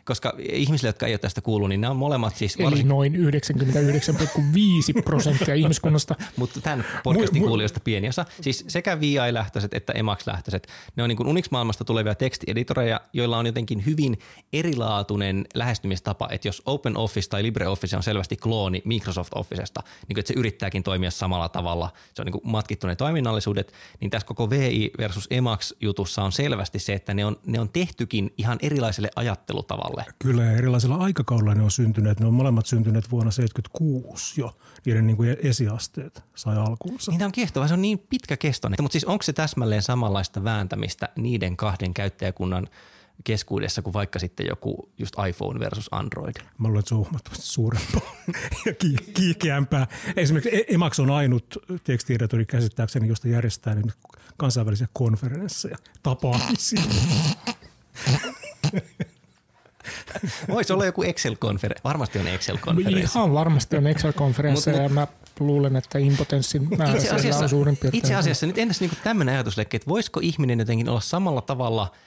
koska 0.09 0.33
ihmisille, 0.39 0.89
jotka 0.89 1.07
ei 1.07 1.13
ole 1.13 1.19
tästä 1.19 1.41
kuullut, 1.41 1.69
niin 1.69 1.81
nämä 1.81 1.91
on 1.91 1.97
molemmat 1.97 2.37
siis... 2.37 2.57
Eli 2.57 2.65
varsin... 2.65 2.89
noin 2.89 3.15
99,5 3.15 5.03
prosenttia 5.05 5.55
ihmiskunnasta. 5.63 6.15
Mutta 6.37 6.61
tämän 6.61 6.85
podcastin 7.05 7.43
kuulijoista 7.43 7.81
pieni 7.81 8.09
osa. 8.09 8.25
Siis 8.41 8.65
sekä 8.69 9.01
VI-lähtöiset 9.01 9.75
että 9.75 9.93
Emacs-lähtöiset. 9.93 10.67
Ne 10.97 11.03
on 11.03 11.09
niin 11.09 11.17
kuin 11.17 11.29
Unix-maailmasta 11.29 11.85
tulevia 11.85 12.15
tekstieditoreja, 12.15 13.01
joilla 13.13 13.39
on 13.39 13.47
jotenkin 13.47 13.87
hyvin 13.87 14.19
erilaatuinen 14.53 15.47
lähestymistapa, 15.55 16.29
että 16.31 16.49
jos 16.49 16.63
OpenOffice 16.67 17.29
tai 17.29 17.43
LibreOffice 17.43 17.97
on 17.97 18.03
selvästi 18.03 18.37
klooni 18.37 18.83
Microsoft 18.85 19.33
Officesta, 19.35 19.83
niin 19.85 20.15
kuin, 20.15 20.19
että 20.19 20.33
se 20.33 20.39
yrittääkin 20.41 20.83
toimia 20.83 21.11
samalla 21.11 21.49
tavalla, 21.49 21.93
se 22.15 22.23
on 22.23 22.27
niin 22.27 22.33
kuin 22.33 22.43
matkittu 22.45 22.87
ne 22.87 22.97
toiminnallisuudet, 22.97 23.73
niin 24.01 24.11
tässä 24.11 24.27
koko 24.27 24.51
VI 24.51 24.91
versus 24.99 25.27
Emacs 25.31 25.75
jutussa 25.81 26.23
on 26.23 26.33
selvästi 26.33 26.79
se, 26.79 26.93
että 26.93 27.15
ne 27.15 27.25
on, 27.25 27.37
ne 27.47 27.61
on 27.61 27.69
tehtykin 27.69 28.35
ihan 28.39 28.59
erilaiselle 28.63 29.11
ajattelutavalle 29.17 29.98
alle. 29.99 30.15
Kyllä 30.19 30.45
ja 30.45 30.53
erilaisilla 30.53 30.97
aikakaudella 30.97 31.55
ne 31.55 31.63
on 31.63 31.71
syntyneet. 31.71 32.21
Ne 32.21 32.27
on 32.27 32.35
molemmat 32.35 32.67
syntyneet 32.67 33.11
vuonna 33.11 33.31
1976 33.31 34.41
jo. 34.41 34.57
Niiden 34.87 35.07
niin 35.07 35.17
kuin 35.17 35.37
esiasteet 35.43 36.23
sai 36.35 36.57
alkunsa. 36.57 37.13
Niin 37.13 37.25
on 37.25 37.33
kiehtovaa, 37.33 37.69
se 37.69 37.75
on 37.75 37.83
niin 37.83 37.99
pitkä 37.99 38.37
kestoinen. 38.37 38.77
Mutta 38.81 38.93
siis 38.93 39.05
onko 39.05 39.23
se 39.23 39.33
täsmälleen 39.33 39.83
samanlaista 39.83 40.45
vääntämistä 40.45 41.09
niiden 41.17 41.57
kahden 41.57 41.95
käyttäjäkunnan 41.95 42.67
keskuudessa 43.25 43.83
kuin 43.83 43.95
vaikka 43.95 44.19
sitten 44.19 44.47
joku 44.47 44.89
just 44.99 45.15
iPhone 45.29 45.61
versus 45.61 45.89
Android? 45.91 46.37
Mä 46.59 46.69
luulen, 46.69 46.79
että 46.79 46.89
se 46.89 46.95
on 46.95 47.01
huomattavasti 47.01 47.47
suurempaa 47.47 48.15
ja 48.67 48.73
kiikeämpää. 49.15 49.87
Esimerkiksi 50.17 50.57
e- 50.57 50.75
Emacs 50.75 51.01
on 51.01 51.11
ainut 51.11 51.57
tekstieditori 51.85 52.47
käsittääkseni, 52.47 53.09
josta 53.09 53.29
järjestää 53.29 53.77
kansainvälisiä 54.37 54.87
konferensseja, 54.93 55.77
tapaamisia. 56.03 56.83
Voisi 60.49 60.73
olla 60.73 60.85
joku 60.85 61.03
Excel-konferenssi. 61.03 61.85
Varmasti 61.85 62.19
on 62.19 62.27
Excel-konferenssi. 62.27 63.19
Ihan 63.19 63.35
varmasti 63.35 63.77
on 63.77 63.87
Excel-konferenssi 63.87 64.71
ja 64.71 64.89
mä 64.89 65.07
luulen, 65.41 65.77
että 65.77 65.99
impotenssin 65.99 66.69
määrä 66.79 66.95
itse 66.95 67.11
asiassa, 67.11 67.43
on 67.43 67.49
suurin 67.49 67.77
piirtein. 67.77 67.99
Itse 67.99 68.15
asiassa 68.15 68.47
nyt 68.47 68.59
entäs 68.59 68.81
niin 68.81 68.91
tämmöinen 69.05 69.35
ajatusleikki, 69.35 69.77
että 69.77 69.89
voisiko 69.89 70.21
ihminen 70.23 70.59
jotenkin 70.59 70.89
olla 70.89 71.01
samalla 71.01 71.41
tavalla– 71.41 71.91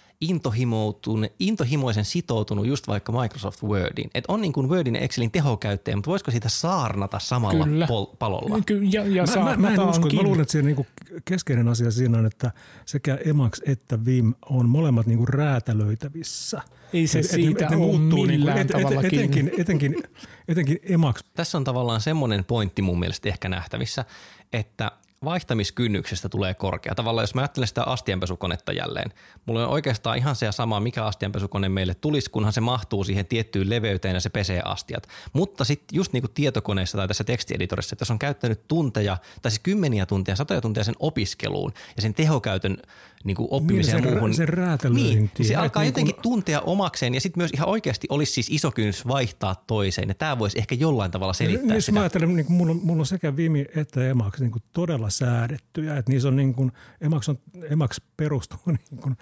intohimoisen 1.39 2.05
sitoutunut 2.05 2.65
just 2.65 2.87
vaikka 2.87 3.11
Microsoft 3.11 3.63
Wordiin. 3.63 4.09
Että 4.15 4.33
on 4.33 4.41
niin 4.41 4.53
kuin 4.53 4.69
Wordin 4.69 4.95
ja 4.95 5.01
Excelin 5.01 5.31
tehokäyttäjä, 5.31 5.95
mutta 5.95 6.09
voisiko 6.09 6.31
siitä 6.31 6.49
saarnata 6.49 7.19
samalla 7.19 7.65
Kyllä. 7.65 7.85
Pol- 7.85 8.15
palolla? 8.19 8.59
Ky- 8.65 8.83
ja, 8.83 9.07
ja 9.07 9.23
mä, 9.35 9.43
mä, 9.43 9.55
mä, 9.57 9.73
en 9.73 9.79
usko, 9.79 10.09
mä 10.09 10.21
luulen, 10.21 10.41
että 10.41 10.51
se 10.51 10.61
niin 10.61 10.87
keskeinen 11.25 11.67
asia 11.67 11.91
siinä 11.91 12.17
on, 12.17 12.25
että 12.25 12.51
sekä 12.85 13.17
Emacs 13.25 13.61
että 13.65 14.05
Vim 14.05 14.33
on 14.49 14.69
molemmat 14.69 15.05
niin 15.05 15.17
kuin 15.17 15.27
räätälöitävissä. 15.27 16.61
Ei 16.93 17.07
se 17.07 17.19
et, 17.19 17.25
siitä 17.25 17.65
et 17.65 17.71
ne, 17.71 17.77
muuttuu 17.77 18.25
niin 18.25 18.41
kuin, 18.41 18.57
et, 18.57 18.71
et, 18.71 19.13
etenkin, 19.13 19.51
etenkin, 19.57 20.03
etenkin 20.47 20.79
Emacs. 20.83 21.23
Tässä 21.33 21.57
on 21.57 21.63
tavallaan 21.63 22.01
semmoinen 22.01 22.45
pointti 22.45 22.81
mun 22.81 22.99
mielestä 22.99 23.29
ehkä 23.29 23.49
nähtävissä, 23.49 24.05
että 24.53 24.91
vaihtamiskynnyksestä 25.25 26.29
tulee 26.29 26.53
korkea. 26.53 26.95
Tavallaan 26.95 27.23
jos 27.23 27.35
mä 27.35 27.41
ajattelen 27.41 27.67
sitä 27.67 27.83
astianpesukonetta 27.83 28.71
jälleen, 28.71 29.13
mulla 29.45 29.63
on 29.63 29.73
oikeastaan 29.73 30.17
ihan 30.17 30.35
se 30.35 30.51
sama, 30.51 30.79
mikä 30.79 31.05
astianpesukone 31.05 31.69
meille 31.69 31.93
tulisi, 31.93 32.31
kunhan 32.31 32.53
se 32.53 32.61
mahtuu 32.61 33.03
siihen 33.03 33.25
tiettyyn 33.25 33.69
leveyteen 33.69 34.13
ja 34.13 34.19
se 34.19 34.29
pesee 34.29 34.61
astiat. 34.65 35.07
Mutta 35.33 35.63
sitten 35.63 35.95
just 35.95 36.13
niin 36.13 36.21
kuin 36.21 36.31
tietokoneessa 36.33 36.97
tai 36.97 37.07
tässä 37.07 37.23
tekstieditorissa, 37.23 37.93
että 37.93 38.01
jos 38.01 38.11
on 38.11 38.19
käyttänyt 38.19 38.67
tunteja, 38.67 39.17
tai 39.41 39.51
siis 39.51 39.59
kymmeniä 39.59 40.05
tunteja, 40.05 40.35
satoja 40.35 40.61
tunteja 40.61 40.83
sen 40.83 40.95
opiskeluun 40.99 41.73
ja 41.95 42.01
sen 42.01 42.13
tehokäytön 42.13 42.77
niin 43.23 43.35
kuin 43.35 43.47
oppimiseen 43.51 43.97
niin, 43.97 44.09
ja 44.09 44.11
muuhun. 44.11 44.33
Se 44.33 44.45
niin, 44.89 45.31
se 45.41 45.55
alkaa 45.55 45.83
niin 45.83 45.87
jotenkin 45.87 46.15
kun... 46.15 46.21
tuntea 46.21 46.61
omakseen 46.61 47.13
ja 47.13 47.21
sitten 47.21 47.41
myös 47.41 47.51
ihan 47.53 47.69
oikeasti 47.69 48.07
olisi 48.09 48.33
siis 48.33 48.49
iso 48.49 48.71
kynnys 48.71 49.07
vaihtaa 49.07 49.63
toiseen 49.67 50.09
ja 50.09 50.15
tämä 50.15 50.39
voisi 50.39 50.59
ehkä 50.59 50.75
jollain 50.75 51.11
tavalla 51.11 51.33
selittää 51.33 51.67
niin, 51.69 51.81
sitä. 51.81 51.91
Mä 51.91 51.99
ajattelen, 51.99 52.35
niin 52.35 52.45
kuin 52.45 52.57
mulla, 52.57 52.71
on, 52.71 52.79
mulla 52.83 52.99
on 52.99 53.05
sekä 53.05 53.35
Vimi 53.35 53.65
että 53.75 54.09
Emacs 54.09 54.39
niin 54.39 54.51
kuin 54.51 54.63
todella 54.73 55.09
säädettyjä, 55.09 55.97
että 55.97 56.11
niissä 56.11 56.27
on 56.27 56.35
niin 56.35 56.53
kuin, 56.53 56.71
Emacs, 57.01 57.29
on, 57.29 57.39
Emacs 57.69 58.01
perustuu 58.17 58.59
niin 58.65 59.01
kuin, 59.01 59.17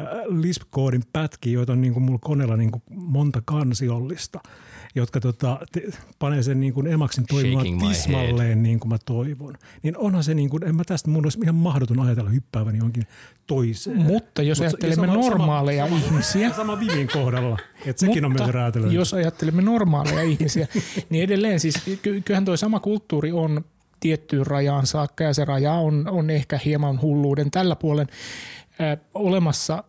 äh, 0.00 0.06
Lisp-koodin 0.28 1.02
pätkiin, 1.12 1.54
joita 1.54 1.72
on 1.72 1.80
niin 1.80 1.92
kuin 1.92 2.02
mulla 2.04 2.18
koneella 2.22 2.56
niin 2.56 2.70
kuin 2.70 2.82
monta 2.90 3.42
kansiollista– 3.44 4.40
jotka 4.94 5.20
tota, 5.20 5.58
te, 5.72 5.82
panee 6.18 6.42
sen 6.42 6.60
niin 6.60 6.74
kuin 6.74 6.86
emaksin 6.86 7.26
toimimaan 7.26 7.88
tismalleen 7.88 8.62
niin 8.62 8.80
kuin 8.80 8.88
mä 8.88 8.98
toivon. 9.06 9.54
Niin 9.82 9.98
onhan 9.98 10.24
se 10.24 10.34
niin 10.34 10.50
kuin, 10.50 10.64
en 10.64 10.74
mä 10.74 10.84
tästä, 10.84 11.10
mun 11.10 11.26
olisi 11.26 11.38
ihan 11.42 11.54
mahdoton 11.54 12.00
ajatella 12.00 12.30
hyppääväni 12.30 12.78
jonkin 12.78 13.06
toiseen. 13.46 13.96
Mutta 13.96 14.42
jos 14.42 14.58
Mut, 14.58 14.66
ajattelemme 14.66 15.06
sama, 15.06 15.22
normaaleja 15.22 15.88
sama, 15.88 15.98
ihmisiä. 15.98 16.52
Sama 16.52 16.80
Vivin 16.80 17.08
kohdalla, 17.12 17.58
että 17.86 18.00
sekin 18.00 18.24
mutta 18.24 18.42
on 18.42 18.46
myös 18.46 18.54
räätälöity. 18.54 18.96
jos 18.96 19.14
ajattelemme 19.14 19.62
normaaleja 19.62 20.22
ihmisiä, 20.22 20.68
niin 21.10 21.24
edelleen 21.24 21.60
siis 21.60 21.74
kyllähän 22.02 22.44
tuo 22.44 22.56
sama 22.56 22.80
kulttuuri 22.80 23.32
on 23.32 23.64
tiettyyn 24.00 24.46
rajaan 24.46 24.86
saakka 24.86 25.24
ja 25.24 25.34
se 25.34 25.44
raja 25.44 25.72
on, 25.72 26.08
on 26.08 26.30
ehkä 26.30 26.60
hieman 26.64 27.00
hulluuden 27.00 27.50
tällä 27.50 27.76
puolen 27.76 28.06
äh, 28.80 28.98
olemassa 29.14 29.84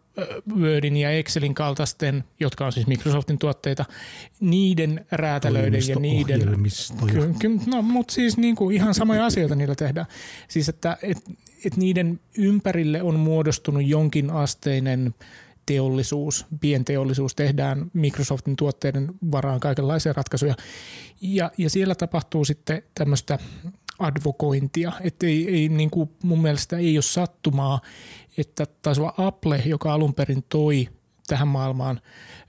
Wordin 0.55 0.97
ja 0.97 1.11
Excelin 1.11 1.53
kaltaisten, 1.53 2.23
jotka 2.39 2.65
on 2.65 2.71
siis 2.71 2.87
Microsoftin 2.87 3.37
tuotteita, 3.37 3.85
niiden 4.39 5.05
räätälöiden 5.11 5.81
ja 5.87 5.95
niiden... 5.99 6.41
Ky, 7.07 7.33
ky, 7.39 7.49
no, 7.65 7.81
mutta 7.81 8.13
siis 8.13 8.37
niin 8.37 8.55
kuin 8.55 8.75
ihan 8.75 8.93
samoja 8.93 9.25
asioita 9.25 9.55
niillä 9.55 9.75
tehdään. 9.75 10.05
Siis 10.47 10.69
että 10.69 10.97
et, 11.01 11.17
et 11.65 11.77
niiden 11.77 12.19
ympärille 12.37 13.01
on 13.01 13.19
muodostunut 13.19 13.85
jonkin 13.85 14.31
asteinen 14.31 15.13
teollisuus, 15.65 16.45
pienteollisuus, 16.59 17.35
tehdään 17.35 17.91
Microsoftin 17.93 18.55
tuotteiden 18.55 19.11
varaan 19.31 19.59
kaikenlaisia 19.59 20.13
ratkaisuja. 20.13 20.55
Ja, 21.21 21.51
ja 21.57 21.69
siellä 21.69 21.95
tapahtuu 21.95 22.45
sitten 22.45 22.83
tämmöistä 22.95 23.39
advokointia, 23.99 24.91
että 25.01 25.25
ei, 25.25 25.49
ei 25.49 25.69
niin 25.69 25.89
kuin 25.89 26.09
mun 26.23 26.41
mielestä 26.41 26.77
ei 26.77 26.97
ole 26.97 27.01
sattumaa, 27.01 27.81
että 28.37 28.65
taisi 28.81 29.01
olla 29.01 29.13
Apple, 29.17 29.63
joka 29.65 29.93
alun 29.93 30.13
perin 30.13 30.43
toi 30.49 30.87
tähän 31.27 31.47
maailmaan 31.47 32.01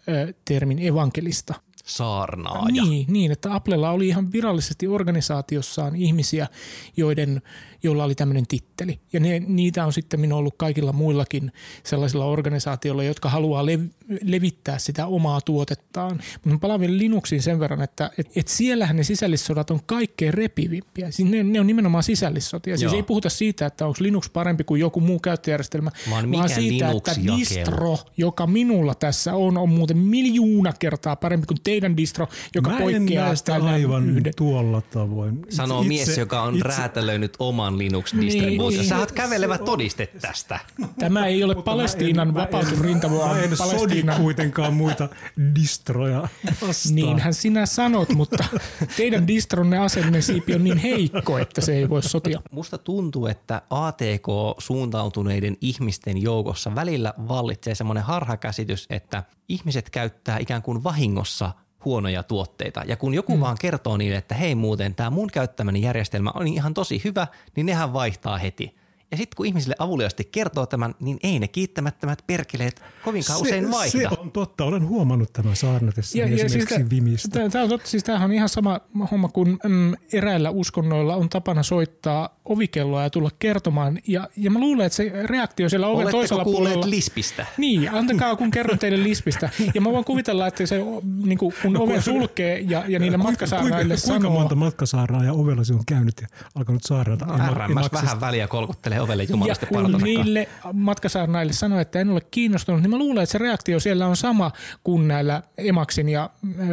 ö, 0.09 0.35
termin 0.45 0.79
evankelista– 0.79 1.55
saarnaaja. 1.87 2.85
Niin, 2.85 3.07
niin, 3.13 3.33
että 3.33 3.55
Applella 3.55 3.91
oli 3.91 4.09
ihan 4.09 4.33
virallisesti 4.33 4.87
organisaatiossaan 4.89 5.97
ihmisiä, 5.97 6.49
joiden, 6.97 7.43
joilla 7.83 8.05
oli 8.05 8.15
tämmöinen 8.15 8.47
titteli. 8.47 9.01
Ja 9.13 9.21
ne, 9.21 9.41
niitä 9.47 9.87
on 9.87 9.93
sitten 9.93 10.33
ollut 10.33 10.55
kaikilla 10.59 10.93
muillakin 10.93 11.53
sellaisilla 11.85 12.25
organisaatioilla, 12.25 13.03
jotka 13.03 13.29
haluaa 13.29 13.67
lev, 13.67 13.81
levittää 14.23 14.79
sitä 14.79 15.07
omaa 15.07 15.41
tuotettaan. 15.41 16.13
Mutta 16.13 16.49
mä 16.49 16.59
palaan 16.59 16.81
vielä 16.81 16.99
Linuxiin 16.99 17.43
sen 17.43 17.61
verran, 17.61 17.83
että 17.83 18.11
et, 18.19 18.31
et 18.37 18.49
siellähän 18.49 18.97
ne 18.97 19.03
sisällissodat 19.03 19.71
on 19.71 19.81
kaikkein 19.87 20.35
repivimpiä. 20.35 21.11
Siis 21.11 21.31
ne, 21.31 21.43
ne 21.43 21.61
on 21.61 21.67
nimenomaan 21.67 22.03
sisällissotia. 22.03 22.79
Siis 22.79 22.93
ei 22.93 23.03
puhuta 23.03 23.29
siitä, 23.29 23.67
että 23.67 23.87
onko 23.87 23.97
Linux 24.01 24.31
parempi 24.33 24.65
kuin 24.65 24.81
joku 24.81 25.01
muu 25.01 25.19
käyttöjärjestelmä, 25.19 25.91
vaan, 26.11 26.33
vaan 26.33 26.49
siitä, 26.49 26.91
että 26.91 27.15
distro, 27.37 27.99
joka 28.17 28.47
minulla 28.47 28.95
tässä 28.95 29.35
on, 29.35 29.59
on 29.59 29.69
muuten 29.69 29.99
miljoona 29.99 30.73
kertaa 30.79 31.17
parempi 31.17 31.47
kuin 31.47 31.59
teidän 31.63 31.97
distro, 31.97 32.29
joka 32.55 32.71
Mä 32.71 32.79
poikkeaa 32.79 33.35
en 33.57 33.63
aivan 33.63 34.11
yhden. 34.11 34.33
tuolla 34.37 34.81
tavoin. 34.81 35.47
Sanoo 35.49 35.81
itse, 35.81 35.89
mies, 35.89 36.19
joka 36.19 36.43
on 36.43 36.57
itse, 36.57 36.69
räätälöinyt 36.69 37.37
oman 37.67 37.79
Linux-distribuution. 37.79 38.81
Niin, 38.81 38.89
Sä 38.89 38.99
oot 38.99 39.13
kävelevä 39.13 39.59
todiste 39.59 40.07
tästä. 40.07 40.61
Tämä 40.99 41.27
ei 41.27 41.45
ole 41.45 41.55
Palestiinan 41.55 42.35
vapautus 42.35 42.81
rintavoa. 42.81 43.29
Mä 43.29 43.41
en 43.43 43.51
Palestiinan... 43.59 44.21
kuitenkaan 44.21 44.75
muita 44.75 45.09
distroja 45.55 46.29
vastaan. 46.69 46.95
Niinhän 46.95 47.35
sinä 47.35 47.67
sanot, 47.67 48.09
mutta 48.15 48.45
teidän 48.97 49.27
distronne 49.27 49.79
asenne 49.79 50.21
siipi 50.21 50.55
on 50.55 50.65
niin 50.65 50.79
heikko, 50.79 51.39
että 51.39 51.61
se 51.61 51.77
ei 51.77 51.89
voi 51.89 52.03
sotia. 52.03 52.43
Musta 52.51 52.79
tuntuu, 52.79 53.27
että 53.27 53.63
ATK-suuntautuneiden 53.71 55.57
ihmisten 55.61 56.23
joukossa 56.23 56.75
välillä 56.75 57.15
vallitsee 57.29 57.75
semmoinen 57.75 58.05
harhakäsitys, 58.05 58.87
että 58.91 59.23
ihmiset 59.49 59.91
käyttää 59.91 60.39
ikään 60.39 60.63
kuin 60.63 60.85
vahingossa 60.85 61.53
huonoja 61.87 62.23
tuotteita. 62.23 62.83
Ja 62.87 62.97
kun 62.97 63.15
joku 63.15 63.35
mm. 63.35 63.41
vaan 63.41 63.57
kertoo 63.61 63.97
niille, 63.97 64.17
että 64.17 64.35
hei 64.35 64.55
muuten, 64.55 64.95
tämä 64.95 65.11
mun 65.11 65.31
käyttämäni 65.33 65.83
järjestelmä 65.83 66.31
on 66.35 66.49
ihan 66.49 66.75
tosi 66.75 67.01
hyvä, 67.05 67.27
niin 67.57 67.67
nehän 67.67 67.93
vaihtaa 67.93 68.39
heti. 68.39 68.75
Ja 69.11 69.17
sitten 69.17 69.37
kun 69.37 69.47
ihmisille 69.47 69.75
avuliasti 69.79 70.29
kertoo 70.33 70.67
tämän, 70.67 70.95
niin 71.01 71.19
ei 71.23 71.39
ne 71.39 71.49
kiittämättömät 71.49 72.23
perkeleet 72.27 72.83
kovinkaan 73.05 73.39
se, 73.39 73.43
usein 73.43 73.71
vaihda. 73.71 74.11
Se 74.11 74.21
on 74.21 74.33
totta, 74.33 74.65
olen 74.65 74.89
huomannut 74.89 75.33
tämän 75.33 75.57
saarnatessa 75.57 76.19
ja, 76.19 76.29
ja 76.29 76.49
siis 76.49 76.69
Vimistä. 76.91 77.29
Tämä 77.51 77.65
on 77.65 77.71
totta, 77.71 77.89
siis 77.89 78.05
tämähän 78.05 78.31
on 78.31 78.35
ihan 78.35 78.49
sama 78.49 78.81
homma 79.11 79.29
kuin 79.29 79.59
mm, 79.65 79.95
eräillä 80.13 80.51
uskonnoilla 80.51 81.17
on 81.17 81.29
tapana 81.29 81.63
soittaa 81.63 82.36
ovikelloa 82.49 83.03
ja 83.03 83.11
tulla 83.11 83.31
kertomaan. 83.39 83.99
Ja, 84.07 84.29
ja 84.37 84.51
mä 84.51 84.59
luulen, 84.59 84.87
että 84.87 84.97
se 84.97 85.13
reaktio 85.25 85.69
siellä 85.69 85.87
oven 85.87 85.97
Oletteko 85.97 86.19
toisella 86.19 86.45
kuulleet 86.45 86.75
puolella... 86.75 86.91
lispistä? 86.91 87.47
Niin, 87.57 87.95
antakaa 87.95 88.37
kun 88.37 88.51
kerron 88.51 88.79
teille 88.79 89.03
lispistä. 89.03 89.51
Ja 89.75 89.81
mä 89.81 89.93
voin 89.93 90.05
kuvitella, 90.05 90.47
että 90.47 90.67
se, 90.67 90.81
niin 91.25 91.39
kuin, 91.39 91.55
kun 91.63 91.73
no, 91.73 91.83
oven 91.83 92.03
sulkee 92.03 92.59
ja, 92.59 92.85
ja 92.89 92.99
niille 92.99 93.17
matkasaaraille 93.17 93.77
kuinka, 93.79 93.97
sanoo... 93.97 94.21
kuinka 94.21 94.39
monta 94.39 94.55
matkasaaraa 94.55 95.25
ja 95.25 95.33
ovella 95.33 95.65
se 95.65 95.75
on 95.75 95.85
käynyt 95.87 96.15
ja 96.21 96.29
alkanut 96.55 96.83
saarata? 96.83 97.27
No, 97.27 97.55
RMS 97.55 97.93
vähän 97.93 98.21
väliä 98.21 98.49
kolkuttelee 98.49 99.01
ovelle 99.01 99.23
Ja 99.23 99.29
jumalasti 99.31 99.67
kun 99.67 100.01
niille 100.03 100.49
matkasaarnaille 100.73 101.53
sanoo, 101.53 101.79
että 101.79 102.01
en 102.01 102.11
ole 102.11 102.21
kiinnostunut, 102.31 102.83
niin 102.83 102.91
mä 102.91 102.99
luulen, 102.99 103.23
että 103.23 103.33
se 103.33 103.39
reaktio 103.39 103.81
siellä 103.81 104.07
on 104.07 104.17
sama 104.17 104.51
kuin 104.85 105.09
näillä 105.09 105.43
Emaksin 105.59 106.09
ja 106.09 106.31
äh, 106.61 106.69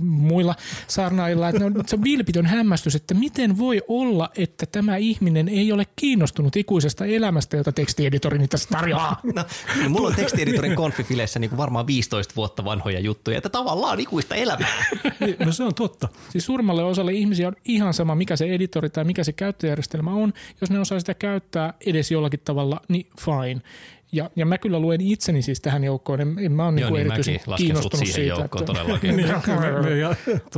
muilla 0.00 0.54
saarnailla. 0.86 1.48
Että 1.48 1.58
ne 1.58 1.64
on, 1.64 1.84
se 1.86 1.96
on 1.96 2.04
vilpitön 2.04 2.46
hämmästys, 2.46 2.94
että 2.94 3.14
miten 3.14 3.58
voi 3.58 3.82
olla, 3.88 4.30
että 4.36 4.66
tämä 4.66 4.96
ihminen 5.02 5.48
ei 5.48 5.72
ole 5.72 5.86
kiinnostunut 5.96 6.56
ikuisesta 6.56 7.04
elämästä, 7.04 7.56
jota 7.56 7.72
tekstieditorini 7.72 8.48
tässä 8.48 8.68
tarjoaa. 8.72 9.20
No, 9.34 9.44
no, 9.82 9.88
mulla 9.88 10.08
on 10.08 10.14
tekstieditorin 10.14 10.76
konfifileissä 10.76 11.38
niin 11.38 11.56
varmaan 11.56 11.86
15 11.86 12.34
vuotta 12.36 12.64
vanhoja 12.64 13.00
juttuja, 13.00 13.36
että 13.36 13.48
tavallaan 13.48 14.00
ikuista 14.00 14.34
elämää. 14.34 14.84
No 15.44 15.52
se 15.52 15.62
on 15.64 15.74
totta. 15.74 16.08
Siis 16.30 16.46
suurimmalle 16.46 16.84
osalle 16.84 17.12
ihmisiä 17.12 17.48
on 17.48 17.54
ihan 17.64 17.94
sama, 17.94 18.14
mikä 18.14 18.36
se 18.36 18.44
editori 18.44 18.90
tai 18.90 19.04
mikä 19.04 19.24
se 19.24 19.32
käyttöjärjestelmä 19.32 20.10
on. 20.10 20.32
Jos 20.60 20.70
ne 20.70 20.80
osaa 20.80 20.98
sitä 20.98 21.14
käyttää 21.14 21.74
edes 21.86 22.10
jollakin 22.10 22.40
tavalla, 22.44 22.80
niin 22.88 23.06
fine. 23.20 23.60
Ja, 24.12 24.30
ja 24.36 24.46
mä 24.46 24.58
kyllä 24.58 24.78
luen 24.78 25.00
itseni 25.00 25.42
siis 25.42 25.60
tähän 25.60 25.84
joukkoon. 25.84 26.20
En, 26.20 26.38
en 26.38 26.52
mä 26.52 26.66
ole 26.66 26.80
Joo, 26.80 26.90
niinku 26.90 26.94
niin 26.94 27.12
erityisen 27.12 27.56
kiinnostunut 27.56 27.98
siihen 27.98 28.14
siitä. 28.14 28.40
joukkoon 28.40 28.62
että, 28.62 28.72
todellakin. 28.72 29.16
Niin, 29.16 29.28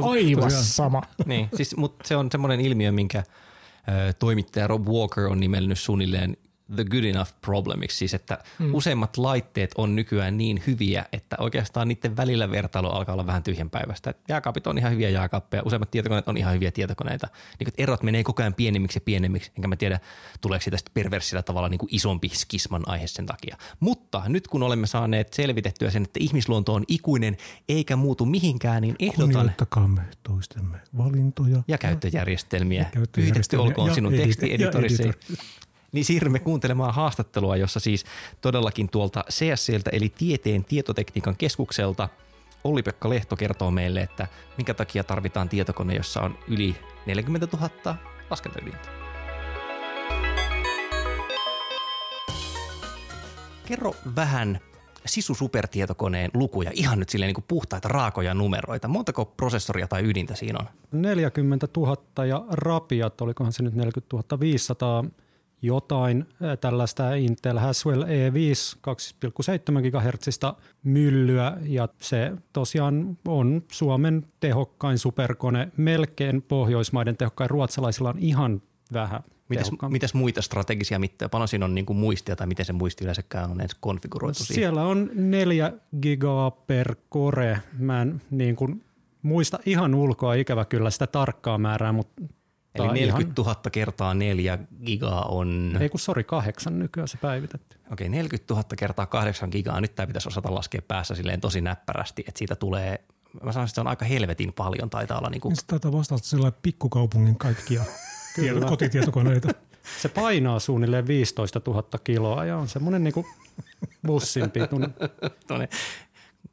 Aivan 0.02 0.50
sama. 0.50 1.02
niin, 1.26 1.48
siis, 1.54 1.76
mutta 1.76 2.08
se 2.08 2.16
on 2.16 2.28
semmoinen 2.32 2.60
ilmiö, 2.60 2.92
minkä 2.92 3.24
toimittaja 4.18 4.66
Rob 4.66 4.88
Walker 4.88 5.24
on 5.24 5.40
nimellyt 5.40 5.78
suunnilleen 5.78 6.36
the 6.76 6.84
good 6.84 7.04
enough 7.04 7.30
problemiksi, 7.40 7.98
siis 7.98 8.14
että 8.14 8.38
mm. 8.58 8.74
useimmat 8.74 9.16
laitteet 9.16 9.70
on 9.76 9.96
nykyään 9.96 10.38
niin 10.38 10.62
hyviä, 10.66 11.04
että 11.12 11.36
oikeastaan 11.38 11.88
niiden 11.88 12.16
välillä 12.16 12.50
vertailu 12.50 12.88
alkaa 12.88 13.12
olla 13.12 13.26
vähän 13.26 13.42
tyhjänpäiväistä. 13.42 14.14
Jääkaapit 14.28 14.66
on 14.66 14.78
ihan 14.78 14.92
hyviä 14.92 15.10
jääkaappeja, 15.10 15.62
useimmat 15.64 15.90
tietokoneet 15.90 16.28
on 16.28 16.36
ihan 16.36 16.54
hyviä 16.54 16.70
tietokoneita. 16.70 17.28
Niin 17.58 17.64
kuin 17.64 17.74
erot 17.78 18.02
menee 18.02 18.24
koko 18.24 18.42
ajan 18.42 18.54
pienemmiksi 18.54 18.96
ja 18.96 19.00
pienemmiksi, 19.00 19.52
enkä 19.56 19.68
mä 19.68 19.76
tiedä, 19.76 20.00
tuleeko 20.40 20.62
siitä 20.62 20.76
perversillä 20.94 21.42
tavalla 21.42 21.68
niin 21.68 21.78
kuin 21.78 21.94
isompi 21.94 22.28
skisman 22.28 22.88
aihe 22.88 23.06
sen 23.06 23.26
takia. 23.26 23.56
Mutta 23.80 24.22
nyt 24.26 24.48
kun 24.48 24.62
olemme 24.62 24.86
saaneet 24.86 25.32
selvitettyä 25.32 25.90
sen, 25.90 26.02
että 26.02 26.20
ihmisluonto 26.22 26.74
on 26.74 26.84
ikuinen 26.88 27.36
eikä 27.68 27.96
muutu 27.96 28.26
mihinkään, 28.26 28.82
niin 28.82 28.96
ehdotan 28.98 29.32
Kunnioittakaamme 29.32 30.02
toistemme 30.22 30.78
valintoja. 30.98 31.62
ja 31.68 31.78
käyttöjärjestelmiä. 31.78 32.80
Ja 32.82 32.84
käyttöjärjestelmiä 32.84 33.32
Pyhitetty 33.32 33.56
olkoon 33.56 33.88
ja 33.88 33.94
sinun 33.94 34.12
edit- 34.12 34.16
tekstieditorisi. 34.16 35.02
Niin 35.94 36.04
siirrymme 36.04 36.38
kuuntelemaan 36.38 36.94
haastattelua, 36.94 37.56
jossa 37.56 37.80
siis 37.80 38.04
todellakin 38.40 38.88
tuolta 38.88 39.24
CSCltä 39.30 39.90
eli 39.92 40.08
Tieteen 40.08 40.64
tietotekniikan 40.64 41.36
keskukselta 41.36 42.08
Olli-Pekka 42.64 43.10
Lehto 43.10 43.36
kertoo 43.36 43.70
meille, 43.70 44.00
että 44.00 44.28
minkä 44.56 44.74
takia 44.74 45.04
tarvitaan 45.04 45.48
tietokone, 45.48 45.94
jossa 45.94 46.20
on 46.20 46.38
yli 46.48 46.76
40 47.06 47.56
000 47.56 47.96
laskentaydintä. 48.30 48.88
Kerro 53.66 53.94
vähän 54.16 54.60
Sisu 55.06 55.34
supertietokoneen 55.34 56.30
lukuja, 56.34 56.70
ihan 56.74 56.98
nyt 56.98 57.08
silleen 57.08 57.28
niin 57.28 57.34
kuin 57.34 57.44
puhtaita 57.48 57.88
raakoja 57.88 58.34
numeroita. 58.34 58.88
Montako 58.88 59.24
prosessoria 59.24 59.88
tai 59.88 60.02
ydintä 60.04 60.34
siinä 60.34 60.58
on? 60.58 60.66
40 61.00 61.68
000 61.76 62.24
ja 62.26 62.44
rapiat, 62.50 63.20
olikohan 63.20 63.52
se 63.52 63.62
nyt 63.62 63.74
40 63.74 64.40
500 64.40 65.04
jotain 65.64 66.24
tällaista 66.60 67.14
Intel 67.14 67.58
Haswell 67.58 68.02
E5 68.02 68.78
2,7 68.86 69.90
GHz 69.90 70.38
myllyä 70.84 71.56
ja 71.62 71.88
se 72.00 72.32
tosiaan 72.52 73.18
on 73.28 73.62
Suomen 73.72 74.22
tehokkain 74.40 74.98
superkone, 74.98 75.68
melkein 75.76 76.42
Pohjoismaiden 76.42 77.16
tehokkain, 77.16 77.50
ruotsalaisilla 77.50 78.08
on 78.08 78.18
ihan 78.18 78.62
vähän 78.92 79.20
Mitäs, 79.48 79.70
mitäs 79.88 80.14
muita 80.14 80.42
strategisia 80.42 80.98
mittoja? 80.98 81.28
Paljon 81.28 81.48
siinä 81.48 81.64
on 81.64 81.74
niin 81.74 81.86
kuin 81.86 81.96
muistia 81.96 82.36
tai 82.36 82.46
miten 82.46 82.66
se 82.66 82.72
muisti 82.72 83.04
yleensäkään 83.04 83.50
on 83.50 83.60
edes 83.60 83.76
konfiguroitu 83.80 84.38
siihen? 84.38 84.54
Siellä 84.54 84.82
on 84.82 85.10
neljä 85.14 85.72
gigaa 86.02 86.50
per 86.50 86.96
core. 87.12 87.58
Mä 87.78 88.02
en 88.02 88.22
niin 88.30 88.56
kuin 88.56 88.84
muista 89.22 89.58
ihan 89.66 89.94
ulkoa 89.94 90.34
ikävä 90.34 90.64
kyllä 90.64 90.90
sitä 90.90 91.06
tarkkaa 91.06 91.58
määrää, 91.58 91.92
mutta 91.92 92.22
Eli 92.74 92.92
40 92.92 93.42
000 93.42 93.56
kertaa 93.72 94.14
4 94.14 94.58
gigaa 94.86 95.22
on... 95.22 95.68
Ihan, 95.70 95.82
ei 95.82 95.88
kun 95.88 96.00
sori, 96.00 96.24
kahdeksan 96.24 96.78
nykyään 96.78 97.08
se 97.08 97.16
päivitetty. 97.16 97.78
Okei, 97.92 98.08
40 98.08 98.54
000 98.54 98.64
kertaa 98.76 99.06
8 99.06 99.48
gigaa. 99.52 99.80
Nyt 99.80 99.94
tämä 99.94 100.06
pitäisi 100.06 100.28
osata 100.28 100.54
laskea 100.54 100.82
päässä 100.88 101.14
silleen 101.14 101.40
tosi 101.40 101.60
näppärästi, 101.60 102.24
että 102.28 102.38
siitä 102.38 102.56
tulee... 102.56 103.04
Mä 103.42 103.52
sanoisin, 103.52 103.62
että 103.62 103.74
se 103.74 103.80
on 103.80 103.86
aika 103.86 104.04
helvetin 104.04 104.52
paljon. 104.52 104.90
Taitaa 104.90 105.18
olla 105.18 105.30
niin 105.30 105.40
kuin... 105.40 105.50
Niin 105.50 105.60
se 105.60 105.66
taitaa 105.66 105.92
vastata 105.92 106.24
sellainen 106.24 106.58
pikkukaupungin 106.62 107.36
kaikkia 107.36 107.82
tieto- 108.34 108.66
kotitietokoneita. 108.66 109.48
Se 110.02 110.08
painaa 110.08 110.58
suunnilleen 110.58 111.06
15 111.06 111.60
000 111.66 111.82
kiloa 112.04 112.44
ja 112.44 112.56
on 112.56 112.68
semmoinen 112.68 113.04
niinku 113.04 113.26
bussin 114.06 114.50
pituinen. 114.50 114.94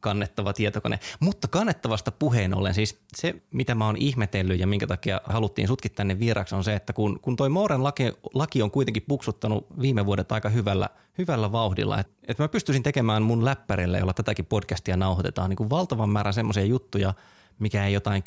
Kannettava 0.01 0.53
tietokone. 0.53 0.99
Mutta 1.19 1.47
kannettavasta 1.47 2.11
puheen 2.11 2.53
ollen, 2.57 2.73
siis 2.73 3.01
se 3.15 3.35
mitä 3.51 3.75
mä 3.75 3.85
oon 3.85 3.97
ihmetellyt 3.97 4.59
ja 4.59 4.67
minkä 4.67 4.87
takia 4.87 5.21
haluttiin 5.23 5.67
sutkin 5.67 5.91
tänne 5.91 6.19
vieraksi 6.19 6.55
on 6.55 6.63
se, 6.63 6.75
että 6.75 6.93
kun, 6.93 7.19
kun 7.19 7.35
toi 7.35 7.49
Mooren 7.49 7.83
laki, 7.83 8.13
laki 8.33 8.61
on 8.61 8.71
kuitenkin 8.71 9.03
puksuttanut 9.07 9.67
viime 9.81 10.05
vuodet 10.05 10.31
aika 10.31 10.49
hyvällä, 10.49 10.89
hyvällä 11.17 11.51
vauhdilla, 11.51 11.99
että 11.99 12.13
et 12.27 12.39
mä 12.39 12.47
pystyisin 12.47 12.83
tekemään 12.83 13.23
mun 13.23 13.45
läppärille, 13.45 13.99
jolla 13.99 14.13
tätäkin 14.13 14.45
podcastia 14.45 14.97
nauhoitetaan, 14.97 15.49
niin 15.49 15.57
kuin 15.57 15.69
valtavan 15.69 16.09
määrän 16.09 16.33
semmoisia 16.33 16.65
juttuja, 16.65 17.13
mikä 17.59 17.85
ei 17.85 17.93
jotain 17.93 18.23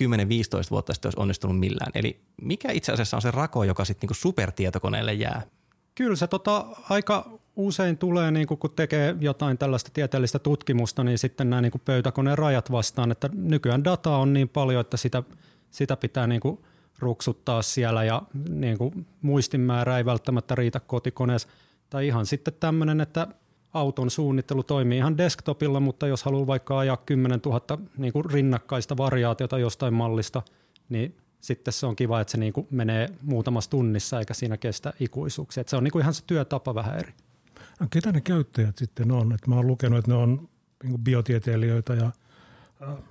10-15 0.67 0.71
vuotta 0.71 0.95
sitten 0.95 1.09
olisi 1.09 1.21
onnistunut 1.21 1.59
millään. 1.59 1.91
Eli 1.95 2.21
mikä 2.43 2.73
itse 2.73 2.93
asiassa 2.93 3.17
on 3.17 3.23
se 3.23 3.31
rako, 3.31 3.65
joka 3.65 3.85
sitten 3.85 4.03
niinku 4.03 4.15
supertietokoneelle 4.15 5.15
jää? 5.15 5.43
Kyllä 5.95 6.17
se 6.17 6.27
tota, 6.27 6.67
aika 6.91 7.39
usein 7.57 7.99
tulee, 7.99 8.31
niin 8.31 8.47
kun 8.47 8.59
tekee 8.77 9.17
jotain 9.21 9.59
tällaista 9.59 9.91
tieteellistä 9.95 10.39
tutkimusta, 10.39 11.05
niin 11.05 11.19
sitten 11.19 11.51
nämä 11.51 11.63
niin 11.63 11.73
pöytäkoneen 11.85 12.39
rajat 12.39 12.73
vastaan, 12.73 13.13
että 13.13 13.31
nykyään 13.33 13.85
data 13.85 14.17
on 14.17 14.33
niin 14.33 14.49
paljon, 14.49 14.81
että 14.81 14.97
sitä, 14.97 15.23
sitä 15.71 15.97
pitää 15.97 16.27
niin 16.27 16.41
ruksuttaa 16.99 17.63
siellä 17.63 18.05
ja 18.05 18.23
niin 18.49 18.79
kuin 18.79 19.07
muistinmäärä 19.23 19.99
ei 19.99 20.05
välttämättä 20.05 20.55
riitä 20.55 20.81
kotikoneessa. 20.81 21.49
Tai 21.91 22.07
ihan 22.07 22.27
sitten 22.27 22.55
tämmöinen, 22.61 23.01
että 23.01 23.27
auton 23.75 24.11
suunnittelu 24.11 24.63
toimii 24.63 24.99
ihan 24.99 25.19
desktopilla, 25.19 25.81
mutta 25.81 26.07
jos 26.07 26.23
haluaa 26.25 26.47
vaikka 26.47 26.79
ajaa 26.79 26.97
10 26.97 27.41
000 27.47 27.79
niin 27.97 28.13
kuin 28.13 28.25
rinnakkaista 28.25 28.97
variaatiota 28.97 29.59
jostain 29.59 29.95
mallista, 29.95 30.43
niin 30.89 31.17
sitten 31.41 31.73
se 31.73 31.87
on 31.87 31.97
kiva, 31.97 32.21
että 32.21 32.31
se 32.31 32.39
niin 32.39 32.53
kuin 32.53 32.67
menee 32.71 33.09
muutamassa 33.23 33.71
tunnissa 33.71 34.19
eikä 34.19 34.35
siinä 34.35 34.57
kestä 34.57 34.93
ikuisuuksia. 35.01 35.61
Että 35.61 35.71
se 35.71 35.77
on 35.77 35.85
niin 35.85 35.93
kuin 35.93 36.03
ihan 36.03 36.15
se 36.15 36.25
työtapa 36.27 36.75
vähän 36.75 36.99
eri. 36.99 37.13
No, 37.81 37.87
ketä 37.91 38.13
ne 38.13 38.21
käyttäjät 38.21 38.79
sitten 38.79 39.13
on? 39.13 39.33
Et 39.33 39.47
mä 39.47 39.55
oon 39.55 39.67
lukenut, 39.67 39.99
että 39.99 40.11
ne 40.11 40.17
on 40.17 40.49
niin 40.83 40.99
biotieteilijöitä 40.99 41.95
ja 41.95 42.11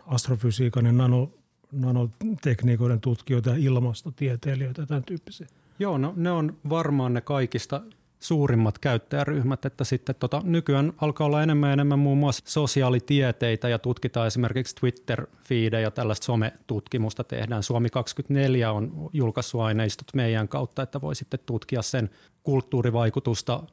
astrofysiikan 0.07 0.85
ja 0.85 0.91
nano, 0.91 1.31
nanotekniikoiden 1.71 3.01
tutkijoita 3.01 3.49
ja 3.49 3.55
ilmastotieteilijöitä 3.59 4.81
ja 4.81 4.85
tämän 4.85 5.03
tyyppisiä. 5.03 5.47
Joo, 5.79 5.97
no 5.97 6.13
ne 6.15 6.31
on 6.31 6.57
varmaan 6.69 7.13
ne 7.13 7.21
kaikista 7.21 7.81
suurimmat 8.19 8.79
käyttäjäryhmät, 8.79 9.65
että 9.65 9.83
sitten 9.83 10.15
tota, 10.15 10.41
nykyään 10.45 10.93
alkaa 10.97 11.27
olla 11.27 11.43
enemmän 11.43 11.69
ja 11.69 11.73
enemmän 11.73 11.99
muun 11.99 12.17
muassa 12.17 12.43
sosiaalitieteitä 12.47 13.69
ja 13.69 13.79
tutkitaan 13.79 14.27
esimerkiksi 14.27 14.75
Twitter-feedejä 14.75 15.79
ja 15.79 15.91
tällaista 15.91 16.25
sometutkimusta 16.25 17.23
tehdään. 17.23 17.63
Suomi 17.63 17.89
24 17.89 18.71
on 18.71 19.09
julkaissut 19.13 19.61
aineistot 19.61 20.07
meidän 20.13 20.47
kautta, 20.47 20.81
että 20.81 21.01
voi 21.01 21.15
sitten 21.15 21.39
tutkia 21.45 21.81
sen 21.81 22.09
kulttuurivaikutusta, 22.43 23.63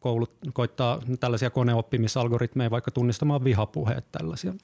koulut, 0.00 0.32
koittaa 0.52 1.00
tällaisia 1.20 1.50
koneoppimisalgoritmeja 1.50 2.70
vaikka 2.70 2.90
tunnistamaan 2.90 3.44
vihapuheet 3.44 4.12
tällaisia. 4.12 4.54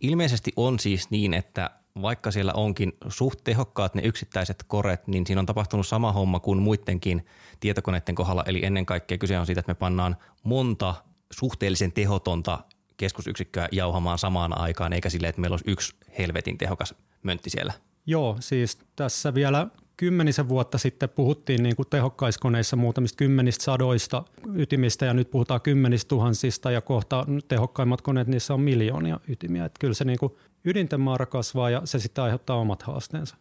Ilmeisesti 0.00 0.52
on 0.56 0.78
siis 0.78 1.10
niin, 1.10 1.34
että 1.34 1.70
vaikka 2.02 2.30
siellä 2.30 2.52
onkin 2.52 2.92
suht 3.08 3.40
tehokkaat 3.44 3.94
ne 3.94 4.02
yksittäiset 4.02 4.64
koret, 4.66 5.08
niin 5.08 5.26
siinä 5.26 5.40
on 5.40 5.46
tapahtunut 5.46 5.86
sama 5.86 6.12
homma 6.12 6.40
kuin 6.40 6.58
muidenkin 6.62 7.26
tietokoneiden 7.60 8.14
kohdalla. 8.14 8.44
Eli 8.46 8.64
ennen 8.64 8.86
kaikkea 8.86 9.18
kyse 9.18 9.38
on 9.38 9.46
siitä, 9.46 9.60
että 9.60 9.70
me 9.70 9.74
pannaan 9.74 10.16
monta 10.42 10.94
suhteellisen 11.32 11.92
tehotonta 11.92 12.58
keskusyksikköä 12.96 13.68
jauhamaan 13.72 14.18
samaan 14.18 14.58
aikaan, 14.58 14.92
eikä 14.92 15.10
silleen, 15.10 15.28
että 15.28 15.40
meillä 15.40 15.54
olisi 15.54 15.70
yksi 15.70 15.96
helvetin 16.18 16.58
tehokas 16.58 16.94
möntti 17.22 17.50
siellä. 17.50 17.72
Joo, 18.06 18.36
siis 18.40 18.78
tässä 18.96 19.34
vielä 19.34 19.66
kymmenisen 19.96 20.48
vuotta 20.48 20.78
sitten 20.78 21.08
puhuttiin 21.08 21.62
niin 21.62 21.76
kuin 21.76 21.88
tehokkaiskoneissa 21.90 22.76
muutamista 22.76 23.16
kymmenistä 23.16 23.64
sadoista 23.64 24.24
ytimistä 24.54 25.06
ja 25.06 25.14
nyt 25.14 25.30
puhutaan 25.30 25.60
kymmenistä 25.60 26.08
tuhansista 26.08 26.70
ja 26.70 26.80
kohta 26.80 27.26
tehokkaimmat 27.48 28.02
koneet, 28.02 28.28
niissä 28.28 28.54
on 28.54 28.60
miljoonia 28.60 29.20
ytimiä. 29.28 29.64
Että 29.64 29.78
kyllä 29.80 29.94
se 29.94 30.04
niin 30.04 30.18
kuin 30.18 30.32
ydinten 30.64 31.00
määrä 31.00 31.26
kasvaa 31.26 31.70
ja 31.70 31.82
se 31.84 31.98
sitten 31.98 32.24
aiheuttaa 32.24 32.56
omat 32.56 32.82
haasteensa. 32.82 33.36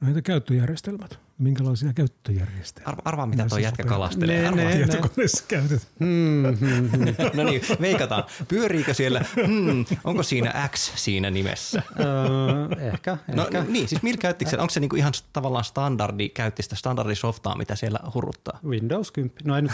No 0.00 0.08
entä 0.08 0.22
käyttöjärjestelmät? 0.22 1.18
Minkälaisia 1.40 1.92
käyttöjärjestelmiä? 1.92 2.88
Arva, 2.88 3.02
arvaa, 3.04 3.26
mitä 3.26 3.46
tuo 3.48 3.58
jätkä 3.58 3.82
super- 3.82 3.88
kalastelee. 3.94 4.42
Ne- 4.42 4.48
Arvaa. 4.48 4.64
ne- 4.64 4.74
Tietokoneessa 4.76 5.44
käytetään. 5.48 5.90
No 7.34 7.44
niin, 7.44 7.62
veikataan. 7.80 8.24
Pyöriikö 8.48 8.94
siellä, 8.94 9.24
hmm, 9.46 9.84
onko 10.04 10.22
siinä 10.22 10.68
X 10.76 10.92
siinä 10.96 11.30
nimessä? 11.30 11.82
Öö, 12.00 12.88
ehkä, 12.92 13.16
No 13.34 13.42
ehkä. 13.42 13.64
niin, 13.68 13.88
siis 13.88 14.02
millä 14.02 14.18
käyttikö? 14.18 14.50
Onko 14.60 14.70
se 14.70 14.80
niinku 14.80 14.96
ihan 14.96 15.12
tavallaan 15.32 15.64
standardi, 15.64 16.28
käytti 16.28 16.62
sitä 16.62 16.76
standardisoftaa, 16.76 17.56
mitä 17.56 17.76
siellä 17.76 17.98
hurruttaa? 18.14 18.58
Windows 18.66 19.10
10, 19.10 19.36
no 19.44 19.56
ei 19.56 19.62
nyt 19.62 19.72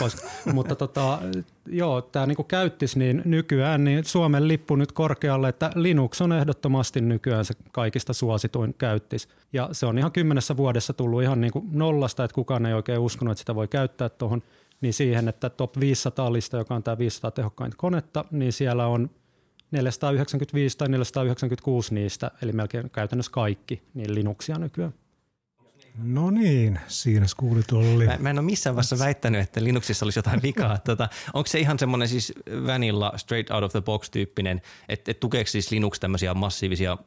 mutta 0.52 0.74
tota, 0.74 1.18
joo, 1.66 2.02
tämä 2.02 2.26
niinku 2.26 2.44
käyttis, 2.44 2.96
niin 2.96 3.22
nykyään 3.24 3.85
niin 3.85 4.05
Suomen 4.05 4.48
lippu 4.48 4.76
nyt 4.76 4.92
korkealle, 4.92 5.48
että 5.48 5.70
Linux 5.74 6.20
on 6.20 6.33
ehdottomasti 6.33 7.00
nykyään 7.00 7.44
se 7.44 7.55
kaikista 7.72 8.12
suosituin 8.12 8.74
käyttis. 8.79 9.29
Ja 9.52 9.68
se 9.72 9.87
on 9.87 9.98
ihan 9.98 10.12
kymmenessä 10.12 10.57
vuodessa 10.57 10.92
tullut 10.92 11.22
ihan 11.22 11.40
niinku 11.40 11.64
nollasta, 11.72 12.24
että 12.24 12.35
kukaan 12.35 12.66
ei 12.66 12.74
oikein 12.74 12.98
uskonut, 12.98 13.33
että 13.33 13.38
sitä 13.38 13.55
voi 13.55 13.68
käyttää 13.68 14.09
tuohon, 14.09 14.42
niin 14.81 14.94
siihen, 14.94 15.29
että 15.29 15.50
top 15.50 15.81
500 15.81 16.33
lista, 16.33 16.57
joka 16.57 16.74
on 16.74 16.83
tämä 16.83 16.98
500 16.98 17.31
tehokkainta 17.31 17.76
konetta, 17.76 18.24
niin 18.31 18.52
siellä 18.52 18.87
on 18.87 19.11
495 19.70 20.79
tai 20.79 20.88
496 20.88 21.94
niistä, 21.94 22.31
eli 22.42 22.52
melkein 22.52 22.90
käytännössä 22.90 23.33
kaikki, 23.33 23.83
niin 23.94 24.14
Linuxia 24.14 24.59
nykyään. 24.59 24.94
No 26.03 26.31
niin, 26.31 26.81
siinä 26.87 27.27
kuulit 27.37 27.73
Olli. 27.73 28.07
Mä, 28.07 28.17
mä 28.21 28.31
en 28.31 28.39
ole 28.39 28.47
missään 28.47 28.77
vaiheessa 28.77 28.99
väittänyt, 28.99 29.41
että 29.41 29.65
Linuxissa 29.65 30.07
olisi 30.07 30.19
jotain 30.19 30.43
vikaa. 30.43 30.79
Tota, 30.85 31.09
onko 31.35 31.47
se 31.47 31.61
ihan 31.61 31.79
semmoinen 31.79 32.09
siis 32.09 32.33
vanilla 32.67 33.13
straight 33.17 33.51
out 33.51 33.65
of 33.65 33.73
the 33.73 33.81
box 33.81 34.11
tyyppinen, 34.11 34.63
että 34.89 35.11
et 35.11 35.21
tukeeko 35.21 35.49
siis 35.49 35.71
Linux 35.71 36.01
tämmöisiä 36.01 36.35
massiivisia 36.35 36.99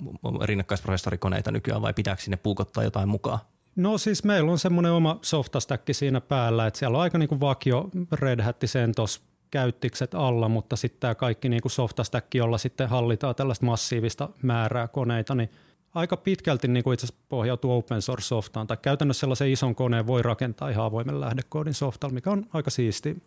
rinnakkaisprosessorikoneita 0.43 1.51
nykyään 1.51 1.81
vai 1.81 1.93
pitääkö 1.93 2.21
sinne 2.21 2.37
puukottaa 2.37 2.83
jotain 2.83 3.09
mukaan? 3.09 3.39
No 3.75 3.97
siis 3.97 4.23
meillä 4.23 4.51
on 4.51 4.59
semmoinen 4.59 4.91
oma 4.91 5.19
softastäkki 5.21 5.93
siinä 5.93 6.21
päällä, 6.21 6.67
että 6.67 6.79
siellä 6.79 6.97
on 6.97 7.01
aika 7.01 7.17
niinku 7.17 7.39
vakio 7.39 7.89
Red 8.11 8.41
Hat 8.41 8.59
CentOS 8.65 9.21
käyttikset 9.51 10.15
alla, 10.15 10.49
mutta 10.49 10.75
sitten 10.75 10.99
tämä 10.99 11.15
kaikki 11.15 11.49
niinku 11.49 11.69
softastäkki, 11.69 12.37
jolla 12.37 12.57
sitten 12.57 12.89
hallitaan 12.89 13.35
tällaista 13.35 13.65
massiivista 13.65 14.29
määrää 14.41 14.87
koneita, 14.87 15.35
niin 15.35 15.49
aika 15.93 16.17
pitkälti 16.17 16.67
niinku 16.67 16.91
itse 16.91 17.05
asiassa 17.05 17.23
pohjautuu 17.29 17.71
open 17.71 18.01
source 18.01 18.27
softaan, 18.27 18.67
tai 18.67 18.77
käytännössä 18.81 19.19
sellaisen 19.19 19.51
ison 19.51 19.75
koneen 19.75 20.07
voi 20.07 20.21
rakentaa 20.21 20.69
ihan 20.69 20.85
avoimen 20.85 21.21
lähdekoodin 21.21 21.73
softalla, 21.73 22.13
mikä 22.13 22.31
on 22.31 22.45
aika 22.53 22.69
siisti. 22.69 23.23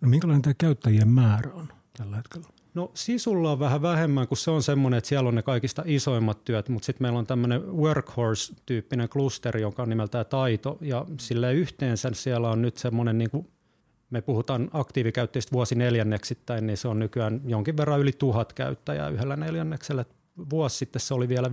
No 0.00 0.08
minkälainen 0.08 0.42
tämä 0.42 0.54
käyttäjien 0.58 1.08
määrä 1.08 1.50
on 1.54 1.68
tällä 1.98 2.16
hetkellä? 2.16 2.46
No 2.74 2.90
sisulla 2.94 3.52
on 3.52 3.58
vähän 3.58 3.82
vähemmän, 3.82 4.28
kun 4.28 4.36
se 4.36 4.50
on 4.50 4.62
semmoinen, 4.62 4.98
että 4.98 5.08
siellä 5.08 5.28
on 5.28 5.34
ne 5.34 5.42
kaikista 5.42 5.82
isoimmat 5.86 6.44
työt, 6.44 6.68
mutta 6.68 6.86
sitten 6.86 7.04
meillä 7.04 7.18
on 7.18 7.26
tämmöinen 7.26 7.62
workhorse-tyyppinen 7.76 9.08
klusteri, 9.08 9.62
joka 9.62 9.82
on 9.82 9.88
nimeltään 9.88 10.26
Taito, 10.26 10.78
ja 10.80 11.06
sille 11.20 11.52
yhteensä 11.52 12.10
siellä 12.12 12.50
on 12.50 12.62
nyt 12.62 12.76
semmoinen, 12.76 13.18
niin 13.18 13.30
kuin 13.30 13.48
me 14.10 14.20
puhutaan 14.20 14.70
aktiivikäyttäjistä 14.72 15.52
vuosi 15.52 15.74
neljänneksittäin, 15.74 16.66
niin 16.66 16.76
se 16.76 16.88
on 16.88 16.98
nykyään 16.98 17.40
jonkin 17.44 17.76
verran 17.76 18.00
yli 18.00 18.12
tuhat 18.12 18.52
käyttäjää 18.52 19.08
yhdellä 19.08 19.36
neljänneksellä. 19.36 20.04
Vuosi 20.50 20.76
sitten 20.76 21.00
se 21.00 21.14
oli 21.14 21.28
vielä 21.28 21.48
5-600, 21.48 21.50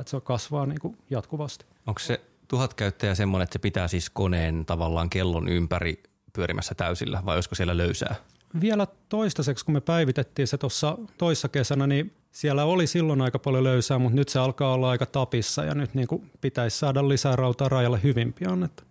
että 0.00 0.02
se 0.06 0.20
kasvaa 0.20 0.66
niin 0.66 0.80
kuin 0.80 0.98
jatkuvasti. 1.10 1.64
Onko 1.86 1.98
se 1.98 2.20
tuhat 2.48 2.74
käyttäjää 2.74 3.14
semmoinen, 3.14 3.44
että 3.44 3.52
se 3.52 3.58
pitää 3.58 3.88
siis 3.88 4.10
koneen 4.10 4.66
tavallaan 4.66 5.10
kellon 5.10 5.48
ympäri 5.48 6.02
pyörimässä 6.32 6.74
täysillä 6.74 7.22
vai 7.24 7.36
olisiko 7.36 7.54
siellä 7.54 7.76
löysää? 7.76 8.14
vielä 8.60 8.86
toistaiseksi, 9.08 9.64
kun 9.64 9.74
me 9.74 9.80
päivitettiin 9.80 10.48
se 10.48 10.58
tuossa 10.58 10.98
toissa 11.18 11.48
kesänä, 11.48 11.86
niin 11.86 12.12
siellä 12.32 12.64
oli 12.64 12.86
silloin 12.86 13.20
aika 13.20 13.38
paljon 13.38 13.64
löysää, 13.64 13.98
mutta 13.98 14.16
nyt 14.16 14.28
se 14.28 14.38
alkaa 14.38 14.74
olla 14.74 14.90
aika 14.90 15.06
tapissa 15.06 15.64
ja 15.64 15.74
nyt 15.74 15.94
niin 15.94 16.08
kuin 16.08 16.30
pitäisi 16.40 16.78
saada 16.78 17.08
lisää 17.08 17.36
rautaa 17.36 17.68
rajalle 17.68 18.00
hyvin 18.02 18.32
pian. 18.32 18.64
Että. 18.64 18.82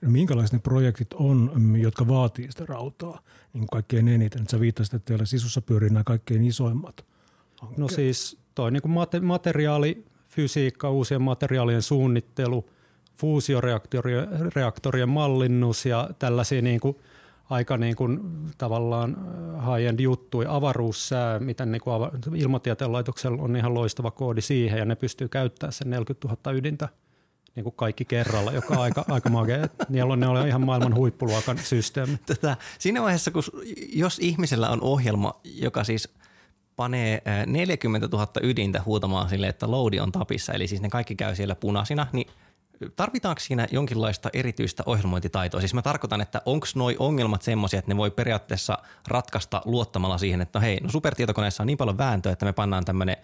No 0.00 0.10
minkälaiset 0.10 0.52
ne 0.52 0.58
projektit 0.58 1.14
on, 1.14 1.52
mm, 1.54 1.76
jotka 1.76 2.08
vaatii 2.08 2.52
sitä 2.52 2.66
rautaa 2.66 3.20
niin 3.52 3.60
kuin 3.60 3.68
kaikkein 3.68 4.08
eniten? 4.08 4.48
Sä 4.50 4.60
viittasit, 4.60 4.94
että 4.94 5.06
teillä 5.06 5.24
sisussa 5.24 5.62
pyörii 5.62 5.90
nämä 5.90 6.04
kaikkein 6.04 6.44
isoimmat. 6.44 7.04
No 7.76 7.88
siis 7.88 8.38
toi 8.54 8.70
niin 8.70 8.82
kuin 8.82 8.92
mate- 8.92 9.20
materiaali, 9.20 10.04
fysiikka, 10.26 10.90
uusien 10.90 11.22
materiaalien 11.22 11.82
suunnittelu, 11.82 12.70
fuusioreaktorien 13.14 14.52
reaktorien 14.54 15.08
mallinnus 15.08 15.86
ja 15.86 16.10
tällaisia 16.18 16.62
niin 16.62 16.80
kuin 16.80 16.96
aika 17.50 17.76
niin 17.76 17.96
kuin 17.96 18.20
tavallaan 18.58 19.16
high-end 19.54 20.00
juttuja, 20.00 20.54
avaruussää, 20.54 21.38
miten 21.38 21.72
niin 21.72 21.82
kuin 21.82 22.10
ilmatieteen 22.36 22.92
laitoksella 22.92 23.42
on 23.42 23.56
ihan 23.56 23.74
loistava 23.74 24.10
koodi 24.10 24.40
siihen 24.40 24.78
ja 24.78 24.84
ne 24.84 24.96
pystyy 24.96 25.28
käyttämään 25.28 25.72
sen 25.72 25.90
40 25.90 26.28
000 26.28 26.58
ydintä 26.58 26.88
niin 27.54 27.64
kuin 27.64 27.74
kaikki 27.76 28.04
kerralla, 28.04 28.52
joka 28.52 28.74
on 28.74 28.80
aika, 28.80 29.04
aika 29.14 29.28
magea. 29.28 29.68
Niillä 29.88 30.12
on, 30.12 30.20
ne 30.20 30.28
on 30.28 30.48
ihan 30.48 30.66
maailman 30.66 30.94
huippuluokan 30.94 31.58
systeemi. 31.58 32.18
Tätä, 32.26 32.56
siinä 32.78 33.02
vaiheessa, 33.02 33.30
kun 33.30 33.42
jos 33.92 34.18
ihmisellä 34.18 34.70
on 34.70 34.82
ohjelma, 34.82 35.40
joka 35.44 35.84
siis 35.84 36.08
panee 36.76 37.22
ää, 37.24 37.46
40 37.46 38.08
000 38.12 38.28
ydintä 38.42 38.82
huutamaan 38.86 39.28
sille, 39.28 39.48
että 39.48 39.70
loadi 39.70 40.00
on 40.00 40.12
tapissa, 40.12 40.52
eli 40.52 40.68
siis 40.68 40.82
ne 40.82 40.88
kaikki 40.88 41.14
käy 41.14 41.36
siellä 41.36 41.54
punaisina, 41.54 42.06
niin 42.12 42.26
tarvitaanko 42.96 43.40
siinä 43.40 43.66
jonkinlaista 43.70 44.30
erityistä 44.32 44.82
ohjelmointitaitoa? 44.86 45.60
Siis 45.60 45.74
mä 45.74 45.82
tarkoitan, 45.82 46.20
että 46.20 46.42
onko 46.46 46.66
noi 46.74 46.96
ongelmat 46.98 47.42
semmoisia, 47.42 47.78
että 47.78 47.90
ne 47.90 47.96
voi 47.96 48.10
periaatteessa 48.10 48.78
ratkaista 49.08 49.62
luottamalla 49.64 50.18
siihen, 50.18 50.40
että 50.40 50.58
no 50.58 50.62
hei, 50.62 50.80
no 50.80 50.90
supertietokoneessa 50.90 51.62
on 51.62 51.66
niin 51.66 51.78
paljon 51.78 51.98
vääntöä, 51.98 52.32
että 52.32 52.46
me 52.46 52.52
pannaan 52.52 52.84
tämmöinen 52.84 53.16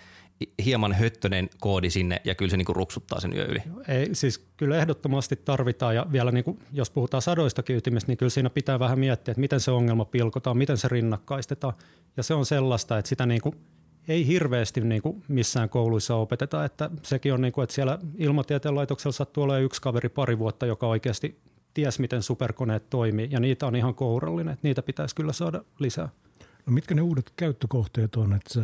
hieman 0.65 0.93
höttönen 0.93 1.49
koodi 1.61 1.91
sinne 1.91 2.21
ja 2.25 2.35
kyllä 2.35 2.51
se 2.51 2.57
niinku 2.57 2.73
ruksuttaa 2.73 3.21
sen 3.21 3.37
yö 3.37 3.45
yli. 3.45 3.63
Ei, 3.89 4.15
siis 4.15 4.39
kyllä 4.57 4.77
ehdottomasti 4.77 5.37
tarvitaan 5.37 5.95
ja 5.95 6.07
vielä 6.13 6.31
niin 6.31 6.45
kuin, 6.45 6.59
jos 6.73 6.91
puhutaan 6.91 7.23
sadoista 7.23 7.63
ytimistä, 7.69 8.11
niin 8.11 8.19
kyllä 8.19 8.31
siinä 8.31 8.51
pitää 8.51 8.79
vähän 8.79 8.99
miettiä, 8.99 9.33
että 9.33 9.41
miten 9.41 9.61
se 9.61 9.71
ongelma 9.71 10.05
pilkotaan, 10.05 10.59
miten 10.59 10.77
se 10.77 10.89
rinnakkaistetaan. 10.89 11.75
Ja 12.17 12.23
se 12.23 12.35
on 12.35 12.47
sellaista, 12.47 12.99
että 12.99 13.09
sitä 13.09 13.27
niin 13.27 13.41
kuin, 13.41 13.55
ei 14.09 14.27
hirveästi 14.27 14.81
niin 14.81 15.03
kuin 15.03 15.23
missään 15.29 15.69
kouluissa 15.69 16.15
opeteta, 16.15 16.65
että 16.65 16.91
sekin 17.03 17.35
on 17.35 17.41
niin 17.41 17.53
kuin, 17.53 17.63
että 17.63 17.75
siellä 17.75 17.99
ilmatieteen 18.17 18.75
laitoksella 18.75 19.13
sattuu 19.13 19.45
olemaan 19.45 19.63
yksi 19.63 19.83
kaveri 19.83 20.09
pari 20.09 20.39
vuotta, 20.39 20.67
joka 20.67 20.87
oikeasti 20.87 21.41
ties, 21.75 21.99
miten 21.99 22.23
superkoneet 22.23 22.91
toimii, 22.91 23.29
ja 23.31 23.41
niitä 23.41 23.67
on 23.67 23.77
ihan 23.77 23.95
kourallinen, 23.95 24.53
että 24.53 24.69
niitä 24.69 24.83
pitäisi 24.83 25.15
kyllä 25.15 25.33
saada 25.33 25.65
lisää. 25.79 26.09
No 26.69 26.73
mitkä 26.73 26.95
ne 26.95 27.03
uudet 27.03 27.33
käyttökohteet 27.37 28.17
on, 28.17 28.33
että 28.33 28.55
sä 28.55 28.61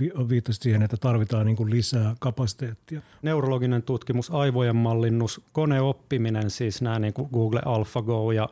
vi- 0.00 0.28
viittasit 0.28 0.62
siihen, 0.62 0.82
että 0.82 0.96
tarvitaan 0.96 1.46
niin 1.46 1.70
lisää 1.70 2.16
kapasiteettia? 2.20 3.00
Neurologinen 3.22 3.82
tutkimus, 3.82 4.30
aivojen 4.30 4.76
mallinnus, 4.76 5.40
koneoppiminen, 5.52 6.50
siis 6.50 6.82
nämä 6.82 6.98
niin 6.98 7.12
kuin 7.12 7.28
Google 7.32 7.60
AlphaGo 7.64 8.32
ja 8.32 8.48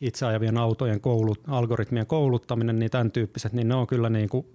itseajavien 0.00 0.58
autojen 0.58 1.00
koulut, 1.00 1.40
algoritmien 1.46 2.06
kouluttaminen, 2.06 2.78
niin 2.78 2.90
tämän 2.90 3.10
tyyppiset, 3.10 3.52
niin 3.52 3.68
ne 3.68 3.74
on 3.74 3.86
kyllä 3.86 4.10
niin 4.10 4.28
kuin 4.28 4.46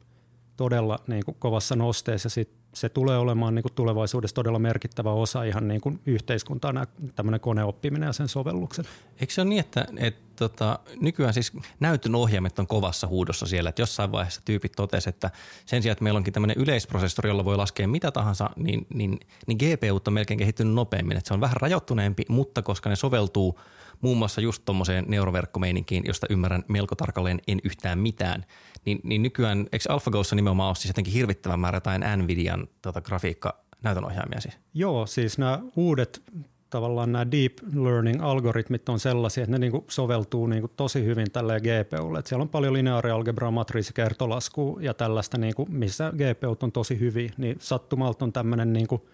todella 0.57 0.99
niin 1.07 1.25
kuin 1.25 1.35
kovassa 1.39 1.75
nosteessa 1.75 2.25
ja 2.25 2.29
sit 2.29 2.58
se 2.73 2.89
tulee 2.89 3.17
olemaan 3.17 3.55
niin 3.55 3.63
kuin 3.63 3.73
tulevaisuudessa 3.73 4.35
todella 4.35 4.59
merkittävä 4.59 5.11
osa 5.11 5.43
ihan 5.43 5.67
niin 5.67 5.81
kuin 5.81 5.99
yhteiskuntaa, 6.05 6.73
nämä, 6.73 6.87
tämmöinen 7.15 7.39
koneoppiminen 7.39 8.07
ja 8.07 8.13
sen 8.13 8.27
sovellukset. 8.27 8.85
Eikö 9.19 9.33
se 9.33 9.41
ole 9.41 9.49
niin, 9.49 9.59
että, 9.59 9.85
että 9.97 10.21
tota, 10.35 10.79
nykyään 11.01 11.33
siis 11.33 11.53
näytön 11.79 12.15
ohjaimet 12.15 12.59
on 12.59 12.67
kovassa 12.67 13.07
huudossa 13.07 13.45
siellä, 13.45 13.69
että 13.69 13.81
jossain 13.81 14.11
vaiheessa 14.11 14.41
tyypit 14.45 14.71
totesi, 14.71 15.09
että 15.09 15.31
sen 15.65 15.81
sijaan, 15.81 15.91
että 15.91 16.03
meillä 16.03 16.17
onkin 16.17 16.33
tämmöinen 16.33 16.57
yleisprosessori, 16.57 17.29
jolla 17.29 17.45
voi 17.45 17.57
laskea 17.57 17.87
mitä 17.87 18.11
tahansa, 18.11 18.49
niin, 18.55 18.87
niin, 18.93 19.19
niin 19.47 19.57
GPU 19.57 19.99
on 20.07 20.13
melkein 20.13 20.37
kehittynyt 20.37 20.73
nopeammin, 20.73 21.17
että 21.17 21.27
se 21.27 21.33
on 21.33 21.41
vähän 21.41 21.57
rajoittuneempi, 21.57 22.23
mutta 22.29 22.61
koska 22.61 22.89
ne 22.89 22.95
soveltuu 22.95 23.59
muun 24.01 24.17
muassa 24.17 24.41
just 24.41 24.65
tuommoiseen 24.65 25.05
neuroverkkomeininkiin, 25.07 26.03
josta 26.05 26.27
ymmärrän 26.29 26.63
melko 26.67 26.95
tarkalleen 26.95 27.39
en 27.47 27.59
yhtään 27.63 27.99
mitään, 27.99 28.45
niin, 28.85 28.99
niin 29.03 29.23
nykyään, 29.23 29.67
eikö 29.71 29.93
AlphaGossa 29.93 30.35
nimenomaan 30.35 30.67
ole 30.67 30.75
siis 30.75 30.89
jotenkin 30.89 31.13
hirvittävän 31.13 31.59
määrä 31.59 31.75
jotain 31.75 32.03
NVIDIan 32.17 32.67
tota, 32.81 33.01
grafiikka 33.01 33.63
näytönohjaimia 33.83 34.41
siis? 34.41 34.57
Joo, 34.73 35.05
siis 35.05 35.37
nämä 35.37 35.59
uudet 35.75 36.23
tavallaan 36.69 37.11
nämä 37.11 37.31
deep 37.31 37.57
learning-algoritmit 37.73 38.89
on 38.89 38.99
sellaisia, 38.99 39.43
että 39.43 39.51
ne 39.51 39.57
niinku 39.57 39.85
soveltuu 39.89 40.47
niinku 40.47 40.67
tosi 40.67 41.05
hyvin 41.05 41.31
tälle 41.31 41.59
GPUlle. 41.59 42.19
Et 42.19 42.27
siellä 42.27 42.41
on 42.41 42.49
paljon 42.49 42.73
lineaarialgebraa, 42.73 43.51
matriisikertolaskua 43.51 44.81
ja 44.81 44.93
tällaista, 44.93 45.37
niinku, 45.37 45.67
missä 45.69 46.13
GPU 46.15 46.57
on 46.61 46.71
tosi 46.71 46.99
hyviä, 46.99 47.31
niin 47.37 47.55
sattumalta 47.59 48.25
on 48.25 48.33
tämmöinen 48.33 48.73
niinku 48.73 49.09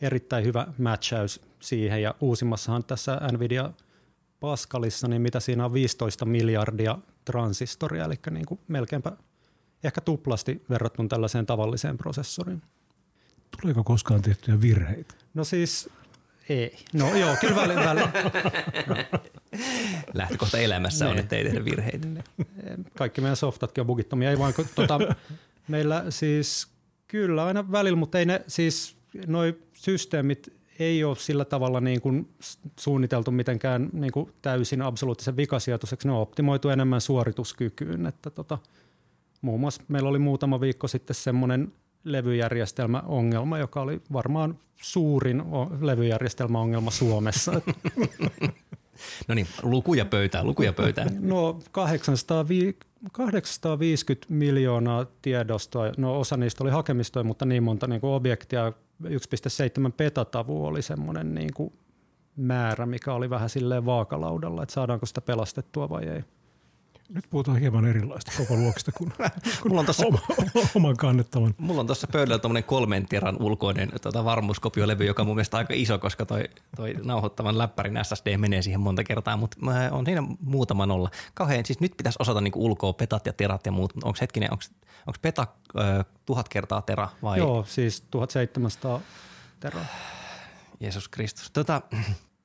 erittäin 0.00 0.44
hyvä 0.44 0.66
matchaus 0.78 1.40
siihen. 1.60 2.02
Ja 2.02 2.14
uusimmassahan 2.20 2.84
tässä 2.84 3.20
NVIDIA 3.32 3.72
Pascalissa, 4.40 5.08
niin 5.08 5.22
mitä 5.22 5.40
siinä 5.40 5.64
on 5.64 5.72
15 5.72 6.24
miljardia 6.24 6.98
transistoria, 7.24 8.04
eli 8.04 8.14
niinku 8.30 8.60
melkeinpä 8.68 9.12
ehkä 9.84 10.00
tuplasti 10.00 10.62
verrattuna 10.70 11.08
tällaiseen 11.08 11.46
tavalliseen 11.46 11.98
prosessoriin. 11.98 12.62
Tuleeko 13.60 13.84
koskaan 13.84 14.22
tehtyjä 14.22 14.60
virheitä? 14.60 15.14
No 15.34 15.44
siis 15.44 15.88
ei. 16.48 16.76
No 16.92 17.16
joo, 17.16 17.36
kyllä 17.40 17.56
väli, 17.56 17.74
väli. 17.74 18.00
Lähtökohta 20.14 20.58
elämässä 20.58 21.08
on, 21.08 21.14
Ne. 21.14 21.20
että 21.20 21.36
ei 21.36 21.44
tehdä 21.44 21.64
virheitä. 21.64 22.08
Kaikki 22.98 23.20
meidän 23.20 23.36
softatkin 23.36 23.82
on 23.82 23.86
bugittomia. 23.86 24.30
Ei 24.30 24.38
vaan, 24.38 24.54
kun, 24.54 24.66
tota, 24.74 24.98
meillä 25.68 26.04
siis 26.08 26.68
kyllä 27.08 27.44
aina 27.46 27.72
välillä, 27.72 27.96
mutta 27.96 28.18
ei 28.18 28.26
ne 28.26 28.42
siis 28.46 28.96
noi 29.26 29.58
systeemit 29.72 30.52
ei 30.80 31.04
ole 31.04 31.16
sillä 31.16 31.44
tavalla 31.44 31.80
niin 31.80 32.00
kuin 32.00 32.28
suunniteltu 32.78 33.30
mitenkään 33.30 33.90
niin 33.92 34.12
kuin 34.12 34.32
täysin 34.42 34.82
absoluuttisen 34.82 35.36
vikasijoitukseksi. 35.36 36.08
Ne 36.08 36.14
on 36.14 36.20
optimoitu 36.20 36.68
enemmän 36.68 37.00
suorituskykyyn. 37.00 38.06
Että 38.06 38.30
tota, 38.30 38.58
muun 39.42 39.60
muassa 39.60 39.82
meillä 39.88 40.08
oli 40.08 40.18
muutama 40.18 40.60
viikko 40.60 40.88
sitten 40.88 41.14
semmoinen 41.14 41.72
levyjärjestelmäongelma, 42.04 43.58
joka 43.58 43.80
oli 43.80 44.00
varmaan 44.12 44.58
suurin 44.76 45.42
levyjärjestelmäongelma 45.80 46.90
Suomessa. 46.90 47.52
no 49.28 49.34
niin, 49.34 49.46
lukuja 49.62 50.04
pöytään, 50.04 50.46
lukuja 50.46 50.72
pöytään. 50.72 51.08
No 51.20 51.60
800, 51.72 52.48
850 53.12 54.26
miljoonaa 54.34 55.06
tiedostoa, 55.22 55.92
no 55.96 56.20
osa 56.20 56.36
niistä 56.36 56.64
oli 56.64 56.70
hakemistoja, 56.70 57.24
mutta 57.24 57.44
niin 57.44 57.62
monta 57.62 57.86
niin 57.86 58.00
kuin 58.00 58.10
objektia, 58.10 58.72
1,7 59.04 59.92
petatavu 59.96 60.66
oli 60.66 60.82
semmoinen 60.82 61.34
niin 61.34 61.54
kuin 61.54 61.72
määrä, 62.36 62.86
mikä 62.86 63.12
oli 63.12 63.30
vähän 63.30 63.48
silleen 63.48 63.86
vaakalaudalla, 63.86 64.62
että 64.62 64.72
saadaanko 64.72 65.06
sitä 65.06 65.20
pelastettua 65.20 65.88
vai 65.88 66.04
ei. 66.04 66.24
Nyt 67.14 67.24
puhutaan 67.30 67.58
hieman 67.58 67.86
erilaista 67.86 68.32
koko 68.36 68.56
luokista 68.56 68.92
kuin, 68.92 69.12
mulla 69.68 69.80
on 69.80 69.86
tossa, 69.86 70.06
oma, 70.06 70.18
oman 70.74 70.96
kannettavan. 70.96 71.54
Mulla 71.58 71.80
on 71.80 71.86
tuossa 71.86 72.06
pöydällä 72.12 72.38
tuommoinen 72.38 72.64
kolmen 72.64 73.06
tiran 73.08 73.36
ulkoinen 73.42 73.90
tota, 74.02 74.24
varmuuskopiolevy, 74.24 75.04
joka 75.04 75.22
on 75.22 75.26
mun 75.26 75.36
mielestä 75.36 75.56
aika 75.56 75.74
iso, 75.76 75.98
koska 75.98 76.26
toi, 76.26 76.44
toi 76.76 76.94
nauhoittavan 77.02 77.58
läppärin 77.58 77.98
SSD 78.02 78.36
menee 78.36 78.62
siihen 78.62 78.80
monta 78.80 79.04
kertaa, 79.04 79.36
mutta 79.36 79.56
on 79.90 80.04
siinä 80.04 80.22
muutama 80.40 80.86
nolla. 80.86 81.10
Kauhean, 81.34 81.66
siis 81.66 81.80
nyt 81.80 81.96
pitäisi 81.96 82.16
osata 82.20 82.40
niinku 82.40 82.64
ulkoa 82.64 82.92
petat 82.92 83.26
ja 83.26 83.32
terat 83.32 83.66
ja 83.66 83.72
muut, 83.72 83.92
onko 84.04 84.18
hetkinen, 84.20 84.52
onko 84.52 85.18
peta 85.22 85.46
ö, 85.78 86.04
tuhat 86.26 86.48
kertaa 86.48 86.82
tera 86.82 87.08
vai? 87.22 87.38
Joo, 87.38 87.64
siis 87.68 88.00
1700 88.10 89.00
teraa. 89.60 89.84
Jeesus 90.80 91.08
Kristus. 91.08 91.50
Tota, 91.50 91.82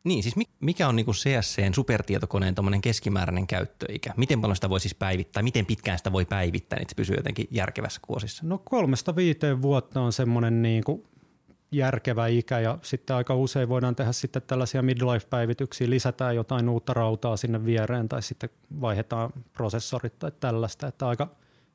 niin, 0.06 0.24
siis 0.24 0.36
mikä 0.60 0.88
on 0.88 0.96
niinku 0.96 1.12
CSCn 1.12 1.74
supertietokoneen 1.76 2.56
keskimääräinen 2.82 3.48
käyttöikä? 3.48 4.14
Miten 4.18 4.42
paljon 4.42 4.56
sitä 4.56 4.70
voi 4.70 4.80
siis 4.80 4.96
päivittää? 4.96 5.44
Miten 5.44 5.66
pitkään 5.66 5.98
sitä 5.98 6.12
voi 6.12 6.26
päivittää, 6.26 6.78
niin 6.78 6.82
että 6.82 6.92
se 6.92 6.96
pysyy 6.96 7.16
jotenkin 7.16 7.48
järkevässä 7.52 8.00
kuosissa? 8.08 8.44
No 8.46 8.58
kolmesta 8.58 9.16
viiteen 9.16 9.62
vuotta 9.62 10.02
on 10.02 10.14
semmoinen 10.14 10.62
niinku 10.62 11.08
järkevä 11.72 12.28
ikä 12.28 12.60
ja 12.60 12.78
sitten 12.82 13.16
aika 13.16 13.36
usein 13.36 13.70
voidaan 13.70 13.96
tehdä 13.96 14.12
sitten 14.12 14.42
tällaisia 14.42 14.82
midlife-päivityksiä, 14.82 15.90
lisätään 15.90 16.36
jotain 16.36 16.70
uutta 16.70 16.94
rautaa 16.94 17.38
sinne 17.38 17.66
viereen 17.66 18.10
tai 18.10 18.22
sitten 18.22 18.50
vaihdetaan 18.82 19.30
prosessorit 19.54 20.20
tai 20.20 20.32
tällaista, 20.40 20.88
että 20.88 21.08
aika 21.08 21.28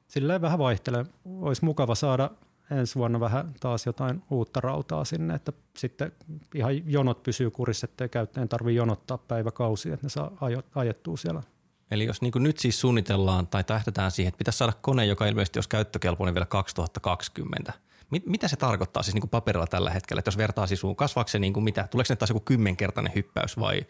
silleen 0.08 0.40
vähän 0.40 0.58
vaihtelee. 0.58 1.04
Olisi 1.40 1.64
mukava 1.64 1.94
saada 1.94 2.30
ensi 2.70 2.94
vuonna 2.94 3.20
vähän 3.20 3.54
taas 3.61 3.87
jotain 3.87 4.22
uutta 4.30 4.61
rautaa 4.61 5.04
sinne, 5.04 5.35
että 5.35 5.52
sitten 5.76 6.12
ihan 6.54 6.92
jonot 6.92 7.22
pysyy 7.22 7.50
kurissa, 7.50 7.85
ettei 7.85 8.09
käyttäjän 8.09 8.48
tarvitse 8.48 8.76
jonottaa 8.76 9.18
päiväkausia, 9.18 9.94
että 9.94 10.06
ne 10.06 10.11
saa 10.11 10.33
ajettua 10.74 11.16
siellä. 11.16 11.42
Eli 11.90 12.04
jos 12.04 12.22
niin 12.22 12.33
nyt 12.37 12.59
siis 12.59 12.80
suunnitellaan 12.80 13.46
tai 13.46 13.64
tähtetään 13.64 14.11
siihen, 14.11 14.28
että 14.28 14.38
pitäisi 14.38 14.59
saada 14.59 14.72
kone, 14.80 15.06
joka 15.06 15.26
ilmeisesti 15.26 15.59
olisi 15.59 15.68
käyttökelpoinen 15.68 16.35
vielä 16.35 16.46
2020, 16.46 17.72
Mit, 18.11 18.26
mitä 18.26 18.48
se 18.48 18.56
tarkoittaa 18.56 19.02
siis 19.02 19.14
niin 19.14 19.20
kuin 19.20 19.30
paperilla 19.30 19.66
tällä 19.66 19.90
hetkellä, 19.90 20.18
että 20.18 20.28
jos 20.28 20.37
vertaa 20.37 20.66
sisuun, 20.66 20.96
kasvaako 20.96 21.28
se 21.28 21.38
niin 21.38 21.52
kuin 21.52 21.64
mitä, 21.64 21.88
tuleeko 21.90 22.06
se 22.06 22.16
taas 22.16 22.30
joku 22.30 22.40
kymmenkertainen 22.40 23.12
hyppäys 23.14 23.59
vai 23.59 23.87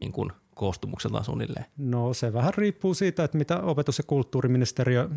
niin 0.00 0.12
kuin 0.12 0.32
koostumukseltaan 0.60 1.24
suunnilleen? 1.24 1.64
No 1.78 2.14
se 2.14 2.32
vähän 2.32 2.54
riippuu 2.54 2.94
siitä, 2.94 3.24
että 3.24 3.38
mitä 3.38 3.60
opetus- 3.60 3.98
ja 3.98 4.04
kulttuuriministeriö 4.06 5.02
äh, 5.02 5.08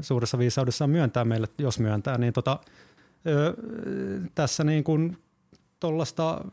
suuressa 0.00 0.38
viisaudessaan 0.38 0.90
myöntää 0.90 1.24
meille, 1.24 1.48
jos 1.58 1.78
myöntää, 1.78 2.18
niin 2.18 2.32
tota, 2.32 2.60
ö, 3.26 3.54
tässä 4.34 4.64
niin 4.64 4.84
kuin 4.84 5.16
tuollaista 5.80 6.44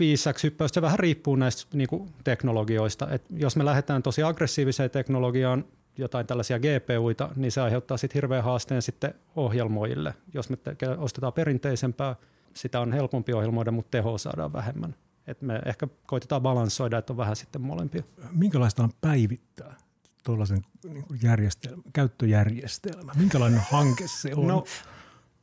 viisaksi 0.00 0.46
hyppäystä, 0.46 0.82
vähän 0.82 0.98
riippuu 0.98 1.36
näistä 1.36 1.76
niin 1.76 1.88
kuin 1.88 2.10
teknologioista. 2.24 3.10
Et 3.10 3.24
jos 3.36 3.56
me 3.56 3.64
lähdetään 3.64 4.02
tosi 4.02 4.22
aggressiiviseen 4.22 4.90
teknologiaan, 4.90 5.64
jotain 5.98 6.26
tällaisia 6.26 6.58
GPUita, 6.58 7.30
niin 7.36 7.52
se 7.52 7.60
aiheuttaa 7.60 7.96
sitten 7.96 8.14
hirveän 8.14 8.44
haasteen 8.44 8.82
sitten 8.82 9.14
ohjelmoijille. 9.36 10.14
Jos 10.34 10.50
me 10.50 10.56
te- 10.56 10.88
ostetaan 10.98 11.32
perinteisempää, 11.32 12.16
sitä 12.54 12.80
on 12.80 12.92
helpompi 12.92 13.32
ohjelmoida, 13.32 13.70
mutta 13.70 13.90
tehoa 13.90 14.18
saadaan 14.18 14.52
vähemmän. 14.52 14.94
Et 15.26 15.42
me 15.42 15.60
ehkä 15.66 15.88
koitetaan 16.06 16.42
balansoida, 16.42 16.98
että 16.98 17.12
on 17.12 17.16
vähän 17.16 17.36
sitten 17.36 17.62
molempia. 17.62 18.02
Minkälaista 18.32 18.82
on 18.82 18.90
päivittää 19.00 19.76
tuollaisen 20.24 20.64
niin 20.84 21.04
järjestelmä, 21.22 21.82
käyttöjärjestelmä? 21.92 23.12
Minkälainen 23.16 23.62
hanke 23.70 24.04
se 24.08 24.30
on? 24.36 24.46
No, 24.46 24.64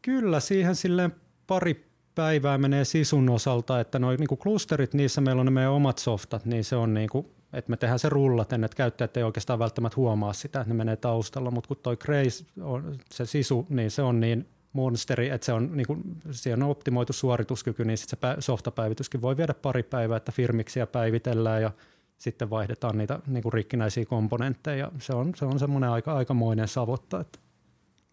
kyllä 0.01 0.39
siihen 0.39 0.75
silleen 0.75 1.15
pari 1.47 1.89
päivää 2.15 2.57
menee 2.57 2.85
sisun 2.85 3.29
osalta, 3.29 3.79
että 3.79 3.99
noin 3.99 4.19
niin 4.19 4.37
klusterit, 4.37 4.93
niissä 4.93 5.21
meillä 5.21 5.39
on 5.39 5.45
ne 5.45 5.51
meidän 5.51 5.71
omat 5.71 5.97
softat, 5.97 6.45
niin 6.45 6.63
se 6.63 6.75
on 6.75 6.93
niin 6.93 7.09
kuin, 7.09 7.25
että 7.53 7.69
me 7.69 7.77
tehdään 7.77 7.99
se 7.99 8.09
rullaten, 8.09 8.63
että 8.63 8.77
käyttäjät 8.77 9.17
ei 9.17 9.23
oikeastaan 9.23 9.59
välttämättä 9.59 9.95
huomaa 9.95 10.33
sitä, 10.33 10.61
että 10.61 10.73
ne 10.73 10.77
menee 10.77 10.95
taustalla, 10.95 11.51
mutta 11.51 11.67
kun 11.67 11.77
toi 11.77 11.97
Grace 11.97 12.45
on 12.61 12.97
se 13.11 13.25
sisu, 13.25 13.65
niin 13.69 13.91
se 13.91 14.01
on 14.01 14.19
niin 14.19 14.47
monsteri, 14.73 15.29
että 15.29 15.45
se 15.45 15.53
on, 15.53 15.69
niin 15.73 15.87
kuin, 15.87 16.03
siihen 16.31 16.63
on 16.63 16.69
optimoitu 16.69 17.13
suorituskyky, 17.13 17.85
niin 17.85 17.97
sit 17.97 18.09
se 18.09 18.17
softapäivityskin 18.39 19.21
voi 19.21 19.37
viedä 19.37 19.53
pari 19.53 19.83
päivää, 19.83 20.17
että 20.17 20.31
firmiksiä 20.31 20.87
päivitellään 20.87 21.61
ja 21.61 21.71
sitten 22.17 22.49
vaihdetaan 22.49 22.97
niitä 22.97 23.19
niin 23.27 23.43
kuin 23.43 23.53
rikkinäisiä 23.53 24.05
komponentteja. 24.05 24.91
Se 24.99 25.13
on, 25.13 25.31
se 25.35 25.45
on 25.45 25.59
semmoinen 25.59 25.89
aika, 25.89 26.13
aikamoinen 26.13 26.67
savotta. 26.67 27.19
Että. 27.19 27.39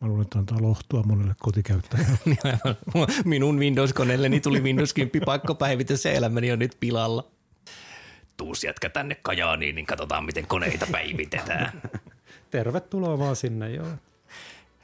Mä 0.01 0.09
luulen, 0.09 0.23
että 0.23 0.39
antaa 0.39 0.63
lohtua 0.63 1.03
monelle 1.03 1.35
kotikäyttäjälle. 1.39 2.19
Minun 3.25 3.59
Windows-koneelleni 3.59 4.41
tuli 4.41 4.61
Windows 4.61 4.95
10 4.95 5.25
pakkopäivitys 5.25 6.05
ja 6.05 6.13
elämäni 6.13 6.53
on 6.53 6.59
nyt 6.59 6.77
pilalla. 6.81 7.31
Tuus 8.37 8.65
jätkä 8.65 8.91
tänne 8.91 9.15
Kajaaniin, 9.23 9.75
niin 9.75 9.87
katsotaan 9.87 10.25
miten 10.25 10.47
koneita 10.47 10.87
päivitetään. 10.93 11.83
Tervetuloa 12.51 13.19
vaan 13.19 13.37
sinne, 13.37 13.71
joo. 13.71 13.87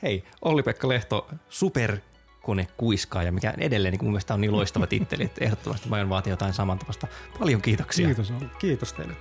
Hei, 0.02 0.24
Olli-Pekka 0.42 0.88
Lehto, 0.88 1.28
superkone 1.48 2.66
kuiskaaja, 2.76 3.32
mikä 3.32 3.54
edelleen 3.58 3.92
niin 3.92 4.04
mun 4.04 4.12
mielestä 4.12 4.34
on 4.34 4.40
niin 4.40 4.52
loistava 4.52 4.86
titteli, 4.86 5.24
että 5.24 5.44
ehdottomasti 5.44 5.88
mä 5.88 5.96
aion 5.96 6.08
vaatia 6.08 6.32
jotain 6.32 6.52
samantapasta. 6.52 7.06
Paljon 7.38 7.62
kiitoksia. 7.62 8.06
Kiitos. 8.06 8.32
Kiitos 8.58 8.92
teille. 8.92 9.14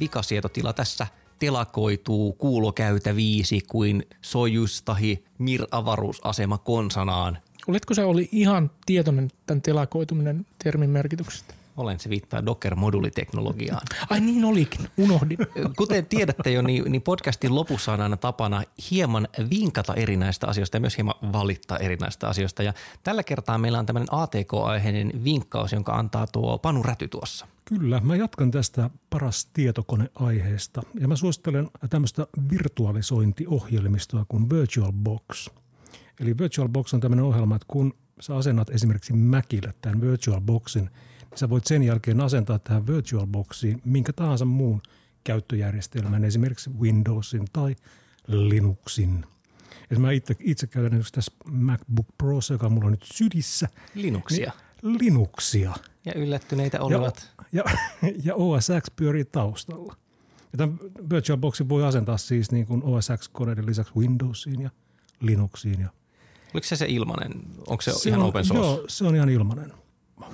Vikasietotila 0.00 0.72
tässä 0.72 1.06
telakoituu 1.38 2.32
kuulokäytäviisi 2.32 3.60
kuin 3.68 4.06
Sojustahi 4.22 5.24
Mir-avaruusasema 5.38 6.58
konsanaan. 6.58 7.38
Oletko 7.68 7.94
se 7.94 8.04
oli 8.04 8.28
ihan 8.32 8.70
tietoinen 8.86 9.30
tämän 9.46 9.62
telakoituminen 9.62 10.46
termin 10.64 10.90
merkityksestä? 10.90 11.54
Olen, 11.76 12.00
se 12.00 12.10
viittaa 12.10 12.46
Docker-moduliteknologiaan. 12.46 13.86
Ai 14.10 14.20
niin 14.20 14.44
olikin, 14.44 14.88
unohdin. 14.96 15.38
Kuten 15.76 16.06
tiedätte 16.06 16.52
jo, 16.52 16.62
niin, 16.62 16.92
niin 16.92 17.02
podcastin 17.02 17.54
lopussa 17.54 17.92
on 17.92 18.00
aina 18.00 18.16
tapana 18.16 18.62
hieman 18.90 19.28
vinkata 19.50 19.94
erinäistä 19.94 20.46
asioista 20.46 20.76
ja 20.76 20.80
myös 20.80 20.96
hieman 20.96 21.14
valittaa 21.32 21.78
erinäistä 21.78 22.28
asioista. 22.28 22.62
Ja 22.62 22.72
tällä 23.02 23.22
kertaa 23.22 23.58
meillä 23.58 23.78
on 23.78 23.86
tämmöinen 23.86 24.14
ATK-aiheinen 24.14 25.24
vinkkaus, 25.24 25.72
jonka 25.72 25.92
antaa 25.92 26.26
tuo 26.26 26.58
Panu 26.58 26.82
Räty 26.82 27.08
tuossa. 27.08 27.46
Kyllä, 27.64 28.00
mä 28.04 28.16
jatkan 28.16 28.50
tästä 28.50 28.90
paras 29.10 29.46
tietokoneaiheesta 29.52 30.82
ja 31.00 31.08
mä 31.08 31.16
suosittelen 31.16 31.70
tämmöistä 31.90 32.26
virtualisointiohjelmistoa 32.50 34.24
kuin 34.28 34.50
VirtualBox. 34.50 35.48
Eli 36.20 36.38
VirtualBox 36.38 36.94
on 36.94 37.00
tämmöinen 37.00 37.24
ohjelma, 37.24 37.56
että 37.56 37.66
kun 37.68 37.94
sä 38.20 38.36
asennat 38.36 38.70
esimerkiksi 38.70 39.12
Macille 39.12 39.74
tämän 39.82 40.00
VirtualBoxin– 40.00 40.90
Sä 41.36 41.50
voit 41.50 41.66
sen 41.66 41.82
jälkeen 41.82 42.20
asentaa 42.20 42.58
tähän 42.58 42.86
VirtualBoxiin 42.86 43.80
minkä 43.84 44.12
tahansa 44.12 44.44
muun 44.44 44.82
käyttöjärjestelmän, 45.24 46.24
esimerkiksi 46.24 46.70
Windowsin 46.70 47.44
tai 47.52 47.76
Linuxin. 48.26 49.24
Ja 49.90 49.98
mä 49.98 50.10
itse, 50.10 50.36
itse 50.40 50.66
käytän 50.66 51.04
tässä 51.12 51.32
MacBook 51.50 52.06
Pro, 52.18 52.38
joka 52.50 52.68
mulla 52.68 52.86
on 52.86 52.92
nyt 52.92 53.06
sydissä. 53.14 53.68
Linuxia. 53.94 54.52
Niin, 54.82 54.98
Linuxia. 54.98 55.74
Ja 56.04 56.12
yllättyneitä 56.14 56.80
olivat. 56.80 57.30
Ja, 57.52 57.64
ja, 58.02 58.12
ja 58.24 58.34
OS 58.34 58.68
X 58.80 58.86
pyörii 58.96 59.24
taustalla. 59.24 59.96
Ja 60.52 60.58
tämän 60.58 60.78
VirtualBoxin 61.10 61.68
voi 61.68 61.84
asentaa 61.84 62.16
siis 62.16 62.52
niin 62.52 62.66
kuin 62.66 62.82
OS 62.82 63.08
X-koneiden 63.16 63.66
lisäksi 63.66 63.92
Windowsiin 63.96 64.60
ja 64.60 64.70
Linuxiin. 65.20 65.80
Ja 65.80 65.88
Oliko 66.54 66.66
se 66.66 66.76
se 66.76 66.86
ilmanen? 66.88 67.32
Onko 67.66 67.82
se, 67.82 67.92
se 67.92 68.08
ihan 68.08 68.22
on, 68.22 68.28
open 68.28 68.44
source? 68.44 68.66
Joo, 68.66 68.84
se 68.88 69.04
on 69.04 69.16
ihan 69.16 69.28
ilmanen 69.28 69.72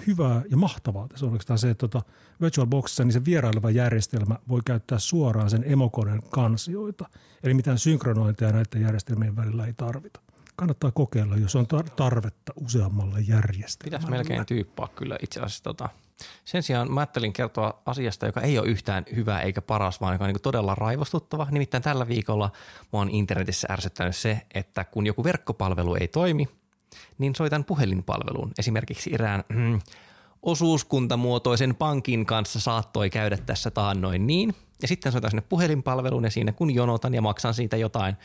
hyvää 0.07 0.43
ja 0.51 0.57
mahtavaa 0.57 1.09
tässä 1.09 1.27
on 1.27 1.33
oikeastaan 1.33 1.59
se, 1.59 1.71
että 1.71 1.89
tuota 1.89 2.07
VirtualBoxissa 2.41 3.05
niin 3.05 3.13
se 3.13 3.25
vieraileva 3.25 3.71
järjestelmä 3.71 4.39
voi 4.49 4.61
käyttää 4.65 4.99
suoraan 4.99 5.51
sen 5.51 5.65
emokoneen 5.67 6.23
kansioita. 6.31 7.09
Eli 7.43 7.55
mitään 7.55 7.79
synkronointia 7.79 8.53
näiden 8.53 8.83
järjestelmien 8.83 9.37
välillä 9.37 9.67
ei 9.67 9.73
tarvita. 9.73 10.21
Kannattaa 10.57 10.91
kokeilla, 10.91 11.37
jos 11.37 11.57
on 11.57 11.67
tarvetta 11.97 12.53
useammalle 12.57 13.21
järjestelmälle. 13.21 13.99
Pitäisi 13.99 14.11
melkein 14.11 14.47
tyyppaa 14.47 14.89
kyllä 14.89 15.19
itse 15.23 15.41
asiassa 15.41 15.65
tota, 15.65 15.89
Sen 16.45 16.63
sijaan 16.63 16.93
mä 16.93 17.01
ajattelin 17.01 17.33
kertoa 17.33 17.83
asiasta, 17.87 18.27
joka 18.27 18.41
ei 18.41 18.59
ole 18.59 18.69
yhtään 18.69 19.05
hyvä 19.17 19.41
eikä 19.41 19.63
paras, 19.63 20.01
vaan 20.01 20.15
joka 20.15 20.25
on 20.25 20.31
niin 20.33 20.43
todella 20.43 20.75
raivostuttava. 20.75 21.47
Nimittäin 21.51 21.83
tällä 21.83 22.09
viikolla 22.09 22.51
mä 22.93 22.99
oon 22.99 23.11
internetissä 23.11 23.69
ärsyttänyt 23.71 24.17
se, 24.17 24.41
että 24.55 24.85
kun 24.85 25.07
joku 25.07 25.25
verkkopalvelu 25.25 25.95
ei 25.95 26.09
toimi, 26.09 26.49
niin 27.19 27.35
soitan 27.35 27.65
puhelinpalveluun. 27.65 28.53
Esimerkiksi 28.59 29.15
erään 29.15 29.45
mm, 29.49 29.81
osuuskuntamuotoisen 30.43 31.75
pankin 31.75 32.27
kanssa 32.27 32.61
saattoi 32.61 33.11
käydä 33.11 33.37
tässä 33.37 33.71
taannoin 33.71 34.27
niin– 34.27 34.55
ja 34.83 34.89
sitten 34.89 35.13
soitan 35.13 35.31
sinne 35.31 35.43
puhelinpalveluun 35.49 36.25
ja 36.25 36.31
siinä 36.31 36.53
kun 36.53 36.75
jonotan 36.75 37.15
ja 37.15 37.23
maksan 37.23 37.55
siitä 37.55 37.77
jotain 37.77 38.17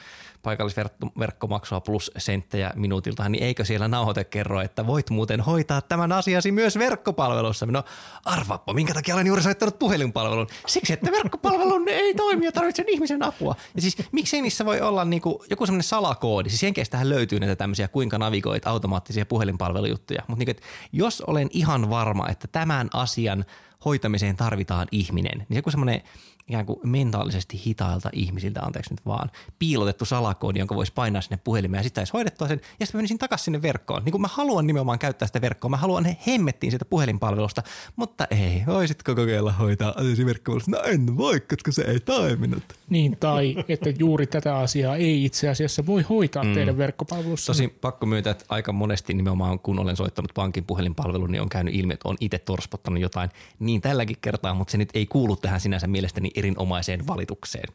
paikallisverkkomaksua 0.43 1.81
plus 1.81 2.11
senttejä 2.17 2.71
minuutilta, 2.75 3.29
niin 3.29 3.43
eikö 3.43 3.65
siellä 3.65 3.87
nauhoite 3.87 4.23
kerro, 4.23 4.61
että 4.61 4.87
voit 4.87 5.09
muuten 5.09 5.41
hoitaa 5.41 5.81
tämän 5.81 6.11
asiasi 6.11 6.51
myös 6.51 6.77
verkkopalvelussa? 6.77 7.65
No 7.65 7.83
arvaappa, 8.25 8.73
minkä 8.73 8.93
takia 8.93 9.15
olen 9.15 9.27
juuri 9.27 9.41
soittanut 9.41 9.79
puhelinpalvelun? 9.79 10.47
Siksi, 10.67 10.93
että 10.93 11.11
verkkopalvelun 11.11 11.87
ei 11.87 12.13
toimi 12.13 12.45
ja 12.45 12.51
tarvitsen 12.51 12.89
ihmisen 12.89 13.23
apua. 13.23 13.55
Ja 13.75 13.81
siis 13.81 13.97
miksei 14.11 14.41
niissä 14.41 14.65
voi 14.65 14.81
olla 14.81 15.05
niinku 15.05 15.45
joku 15.49 15.65
semmoinen 15.65 15.83
salakoodi? 15.83 16.49
Siis 16.49 16.63
Jenkeistähän 16.63 17.09
löytyy 17.09 17.39
näitä 17.39 17.55
tämmöisiä 17.55 17.87
kuinka 17.87 18.17
navigoit 18.17 18.67
automaattisia 18.67 19.25
puhelinpalvelujuttuja. 19.25 20.23
Mutta 20.27 20.45
niinku, 20.45 20.61
jos 20.91 21.21
olen 21.21 21.49
ihan 21.51 21.89
varma, 21.89 22.29
että 22.29 22.47
tämän 22.47 22.89
asian 22.93 23.45
hoitamiseen 23.85 24.35
tarvitaan 24.35 24.87
ihminen, 24.91 25.45
niin 25.49 25.55
joku 25.55 25.71
semmoinen 25.71 26.01
ikään 26.47 26.65
kuin 26.65 26.79
mentaalisesti 26.83 27.61
hitailta 27.65 28.09
ihmisiltä, 28.13 28.61
anteeksi 28.61 28.93
nyt 28.93 29.05
vaan, 29.05 29.31
piilotettu 29.59 30.05
salakoodi, 30.05 30.59
jonka 30.59 30.75
voisi 30.75 30.93
painaa 30.93 31.21
sinne 31.21 31.39
puhelimeen 31.43 31.79
ja 31.79 31.83
sitten 31.83 32.01
saisi 32.01 32.13
hoidettua 32.13 32.47
sen 32.47 32.61
ja 32.79 32.85
sitten 32.85 32.99
menisin 32.99 33.17
takaisin 33.17 33.45
sinne 33.45 33.61
verkkoon. 33.61 34.03
Niin 34.03 34.11
kuin 34.11 34.21
mä 34.21 34.27
haluan 34.31 34.67
nimenomaan 34.67 34.99
käyttää 34.99 35.27
sitä 35.27 35.41
verkkoa, 35.41 35.69
mä 35.69 35.77
haluan 35.77 36.17
hemmettiin 36.27 36.71
sitä 36.71 36.85
puhelinpalvelusta, 36.85 37.63
mutta 37.95 38.27
ei, 38.31 38.63
voisitko 38.67 39.15
kokeilla 39.15 39.51
hoitaa 39.51 39.93
asiasi 39.97 40.25
verkkopalvelusta? 40.25 40.71
No 40.71 40.81
en 40.83 41.17
voi, 41.17 41.39
koska 41.39 41.71
se 41.71 41.81
ei 41.81 41.99
toiminut. 41.99 42.63
Niin, 42.89 43.17
tai 43.19 43.55
että 43.67 43.89
juuri 43.99 44.27
tätä 44.27 44.57
asiaa 44.57 44.95
ei 44.95 45.25
itse 45.25 45.49
asiassa 45.49 45.85
voi 45.85 46.01
hoitaa 46.01 46.43
mm. 46.43 46.53
teidän 46.53 46.77
verkkopalvelussa. 46.77 47.53
Tosi 47.53 47.67
pakko 47.67 48.05
myöntää, 48.05 48.31
että 48.31 48.45
aika 48.49 48.71
monesti 48.71 49.13
nimenomaan 49.13 49.59
kun 49.59 49.79
olen 49.79 49.95
soittanut 49.95 50.31
pankin 50.35 50.65
puhelinpalveluun, 50.65 51.31
niin 51.31 51.41
on 51.41 51.49
käynyt 51.49 51.75
ilmi, 51.75 51.93
että 51.93 52.09
on 52.09 52.17
itse 52.19 52.39
torspottanut 52.39 53.01
jotain 53.01 53.29
niin 53.59 53.81
tälläkin 53.81 54.17
kertaa, 54.21 54.53
mutta 54.53 54.71
se 54.71 54.77
nyt 54.77 54.89
ei 54.93 55.05
kuulu 55.05 55.35
tähän 55.35 55.61
sinänsä 55.61 55.87
mielestäni 55.87 56.31
erinomaiseen 56.37 57.07
valitukseen. 57.07 57.73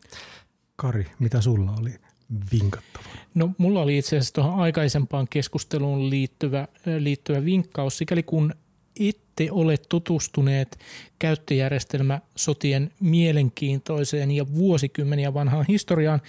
Kari, 0.76 1.06
mitä 1.18 1.40
sulla 1.40 1.74
oli 1.80 1.94
vinkattava? 2.52 3.04
No 3.34 3.50
mulla 3.58 3.82
oli 3.82 3.98
itse 3.98 4.16
asiassa 4.16 4.34
tuohon 4.34 4.60
aikaisempaan 4.60 5.28
keskusteluun 5.30 6.10
liittyvä, 6.10 6.68
liittyvä 6.98 7.44
vinkkaus, 7.44 7.98
sikäli 7.98 8.22
kun 8.22 8.54
ette 9.00 9.48
ole 9.50 9.76
tutustuneet 9.88 10.78
käyttöjärjestelmä 11.18 12.20
sotien 12.36 12.90
mielenkiintoiseen 13.00 14.30
ja 14.30 14.54
vuosikymmeniä 14.54 15.34
vanhaan 15.34 15.64
historiaan, 15.68 16.20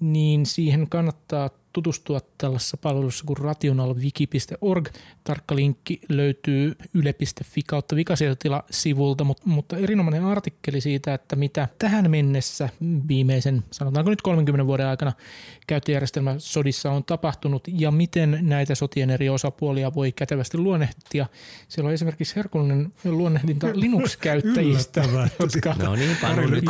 niin 0.00 0.46
siihen 0.46 0.88
kannattaa 0.88 1.50
tutustua 1.76 2.20
tällaisessa 2.38 2.76
palvelussa 2.76 3.24
kuin 3.26 3.36
rationalwiki.org. 3.36 4.88
Tarkka 5.24 5.56
linkki 5.56 6.00
löytyy 6.08 6.76
yle.fi 6.94 7.62
kautta 7.66 7.96
vikasietotila-sivulta, 7.96 9.24
mutta, 9.24 9.42
mutta 9.46 9.76
erinomainen 9.76 10.24
artikkeli 10.24 10.80
siitä, 10.80 11.14
että 11.14 11.36
mitä 11.36 11.68
tähän 11.78 12.10
mennessä 12.10 12.68
viimeisen, 13.08 13.64
sanotaanko 13.70 14.10
nyt 14.10 14.22
30 14.22 14.66
vuoden 14.66 14.86
aikana 14.86 15.12
käyttöjärjestelmäsodissa 15.66 16.90
on 16.90 17.04
tapahtunut 17.04 17.68
ja 17.68 17.90
miten 17.90 18.38
näitä 18.42 18.74
sotien 18.74 19.10
eri 19.10 19.28
osapuolia 19.28 19.94
voi 19.94 20.12
kätevästi 20.12 20.58
luonnehtia. 20.58 21.26
Siellä 21.68 21.88
on 21.88 21.94
esimerkiksi 21.94 22.36
herkullinen 22.36 22.92
luonnehdinta 23.04 23.66
Linux-käyttäjistä, 23.80 25.04
jotka, 25.38 25.74
no 25.84 25.96
niin, 25.96 26.16
nyt 26.50 26.64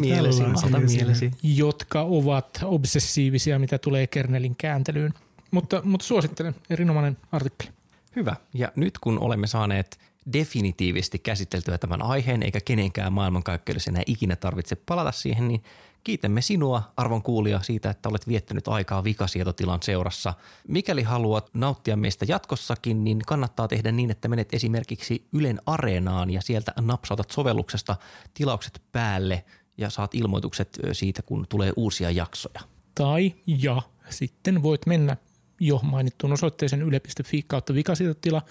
mielesi, 0.00 0.42
mielesi. 0.86 1.30
jotka 1.42 2.02
ovat 2.02 2.60
obsessiivisia, 2.64 3.58
mitä 3.58 3.78
tulee 3.78 4.06
kernelin 4.06 4.51
kielin 4.54 4.72
kääntelyyn. 4.72 5.14
Mutta, 5.50 5.80
mutta 5.84 6.06
suosittelen, 6.06 6.54
erinomainen 6.70 7.16
artikkeli. 7.32 7.72
Hyvä. 8.16 8.36
Ja 8.54 8.72
nyt 8.76 8.98
kun 8.98 9.18
olemme 9.18 9.46
saaneet 9.46 9.98
definitiivisesti 10.32 11.18
käsiteltyä 11.18 11.78
tämän 11.78 12.02
aiheen, 12.02 12.42
eikä 12.42 12.60
kenenkään 12.64 13.12
maailmankaikkeudessa 13.12 13.90
enää 13.90 14.02
ikinä 14.06 14.36
tarvitse 14.36 14.76
palata 14.76 15.12
siihen, 15.12 15.48
niin 15.48 15.62
kiitämme 16.04 16.40
sinua, 16.40 16.92
arvon 16.96 17.22
kuulija, 17.22 17.62
siitä, 17.62 17.90
että 17.90 18.08
olet 18.08 18.28
viettänyt 18.28 18.68
aikaa 18.68 19.04
vikasietotilan 19.04 19.82
seurassa. 19.82 20.34
Mikäli 20.68 21.02
haluat 21.02 21.50
nauttia 21.54 21.96
meistä 21.96 22.24
jatkossakin, 22.28 23.04
niin 23.04 23.18
kannattaa 23.26 23.68
tehdä 23.68 23.92
niin, 23.92 24.10
että 24.10 24.28
menet 24.28 24.54
esimerkiksi 24.54 25.26
Ylen 25.32 25.60
Areenaan 25.66 26.30
ja 26.30 26.42
sieltä 26.42 26.72
napsautat 26.80 27.30
sovelluksesta 27.30 27.96
tilaukset 28.34 28.82
päälle 28.92 29.44
ja 29.78 29.90
saat 29.90 30.14
ilmoitukset 30.14 30.78
siitä, 30.92 31.22
kun 31.22 31.46
tulee 31.48 31.72
uusia 31.76 32.10
jaksoja. 32.10 32.60
Tai 32.94 33.34
ja 33.46 33.82
sitten 34.10 34.62
voit 34.62 34.86
mennä 34.86 35.16
jo 35.60 35.80
mainittuun 35.82 36.32
osoitteeseen 36.32 36.82
yle.fi 36.82 37.42
kautta 37.42 37.74
vikasietotila, 37.74 38.42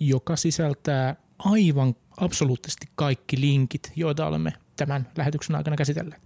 joka 0.00 0.36
sisältää 0.36 1.16
aivan 1.38 1.94
absoluuttisesti 2.16 2.88
kaikki 2.94 3.40
linkit, 3.40 3.92
joita 3.96 4.26
olemme 4.26 4.52
tämän 4.76 5.08
lähetyksen 5.16 5.56
aikana 5.56 5.76
käsitelleet. 5.76 6.22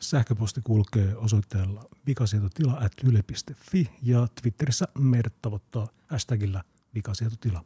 Sähköposti 0.00 0.60
kulkee 0.64 1.16
osoitteella 1.16 1.84
vikasietotila 2.06 2.72
at 2.72 2.92
yle.fi 3.04 3.90
ja 4.02 4.28
Twitterissä 4.42 4.88
meidät 4.98 5.34
tavoittaa 5.42 5.88
hashtagillä 6.06 6.62
vikasietotila. 6.94 7.64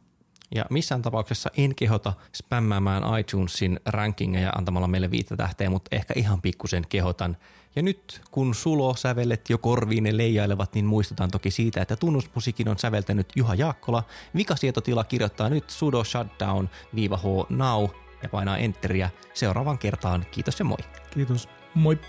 Ja 0.55 0.65
missään 0.69 1.01
tapauksessa 1.01 1.51
en 1.57 1.75
kehota 1.75 2.13
spämmäämään 2.35 3.19
iTunesin 3.19 3.79
rankingeja 3.85 4.49
antamalla 4.49 4.87
meille 4.87 5.11
viittä 5.11 5.37
tähteä, 5.37 5.69
mutta 5.69 5.95
ehkä 5.95 6.13
ihan 6.17 6.41
pikkusen 6.41 6.83
kehotan. 6.89 7.37
Ja 7.75 7.81
nyt 7.81 8.21
kun 8.31 8.55
sulo-sävelet 8.55 9.49
jo 9.49 9.57
korviin 9.57 10.17
leijailevat, 10.17 10.73
niin 10.73 10.85
muistutan 10.85 11.31
toki 11.31 11.51
siitä, 11.51 11.81
että 11.81 11.95
tunnusmusiikin 11.95 12.69
on 12.69 12.79
säveltänyt 12.79 13.27
Juha 13.35 13.55
Jaakkola. 13.55 14.03
Vikasietotila 14.35 15.03
kirjoittaa 15.03 15.49
nyt 15.49 15.69
sudo 15.69 16.03
shutdown-h 16.03 17.45
now 17.49 17.83
ja 18.23 18.29
painaa 18.29 18.57
enteriä 18.57 19.09
seuraavan 19.33 19.77
kertaan. 19.77 20.25
Kiitos 20.31 20.59
ja 20.59 20.65
moi. 20.65 20.77
Kiitos. 21.13 21.49
Moi. 21.73 21.99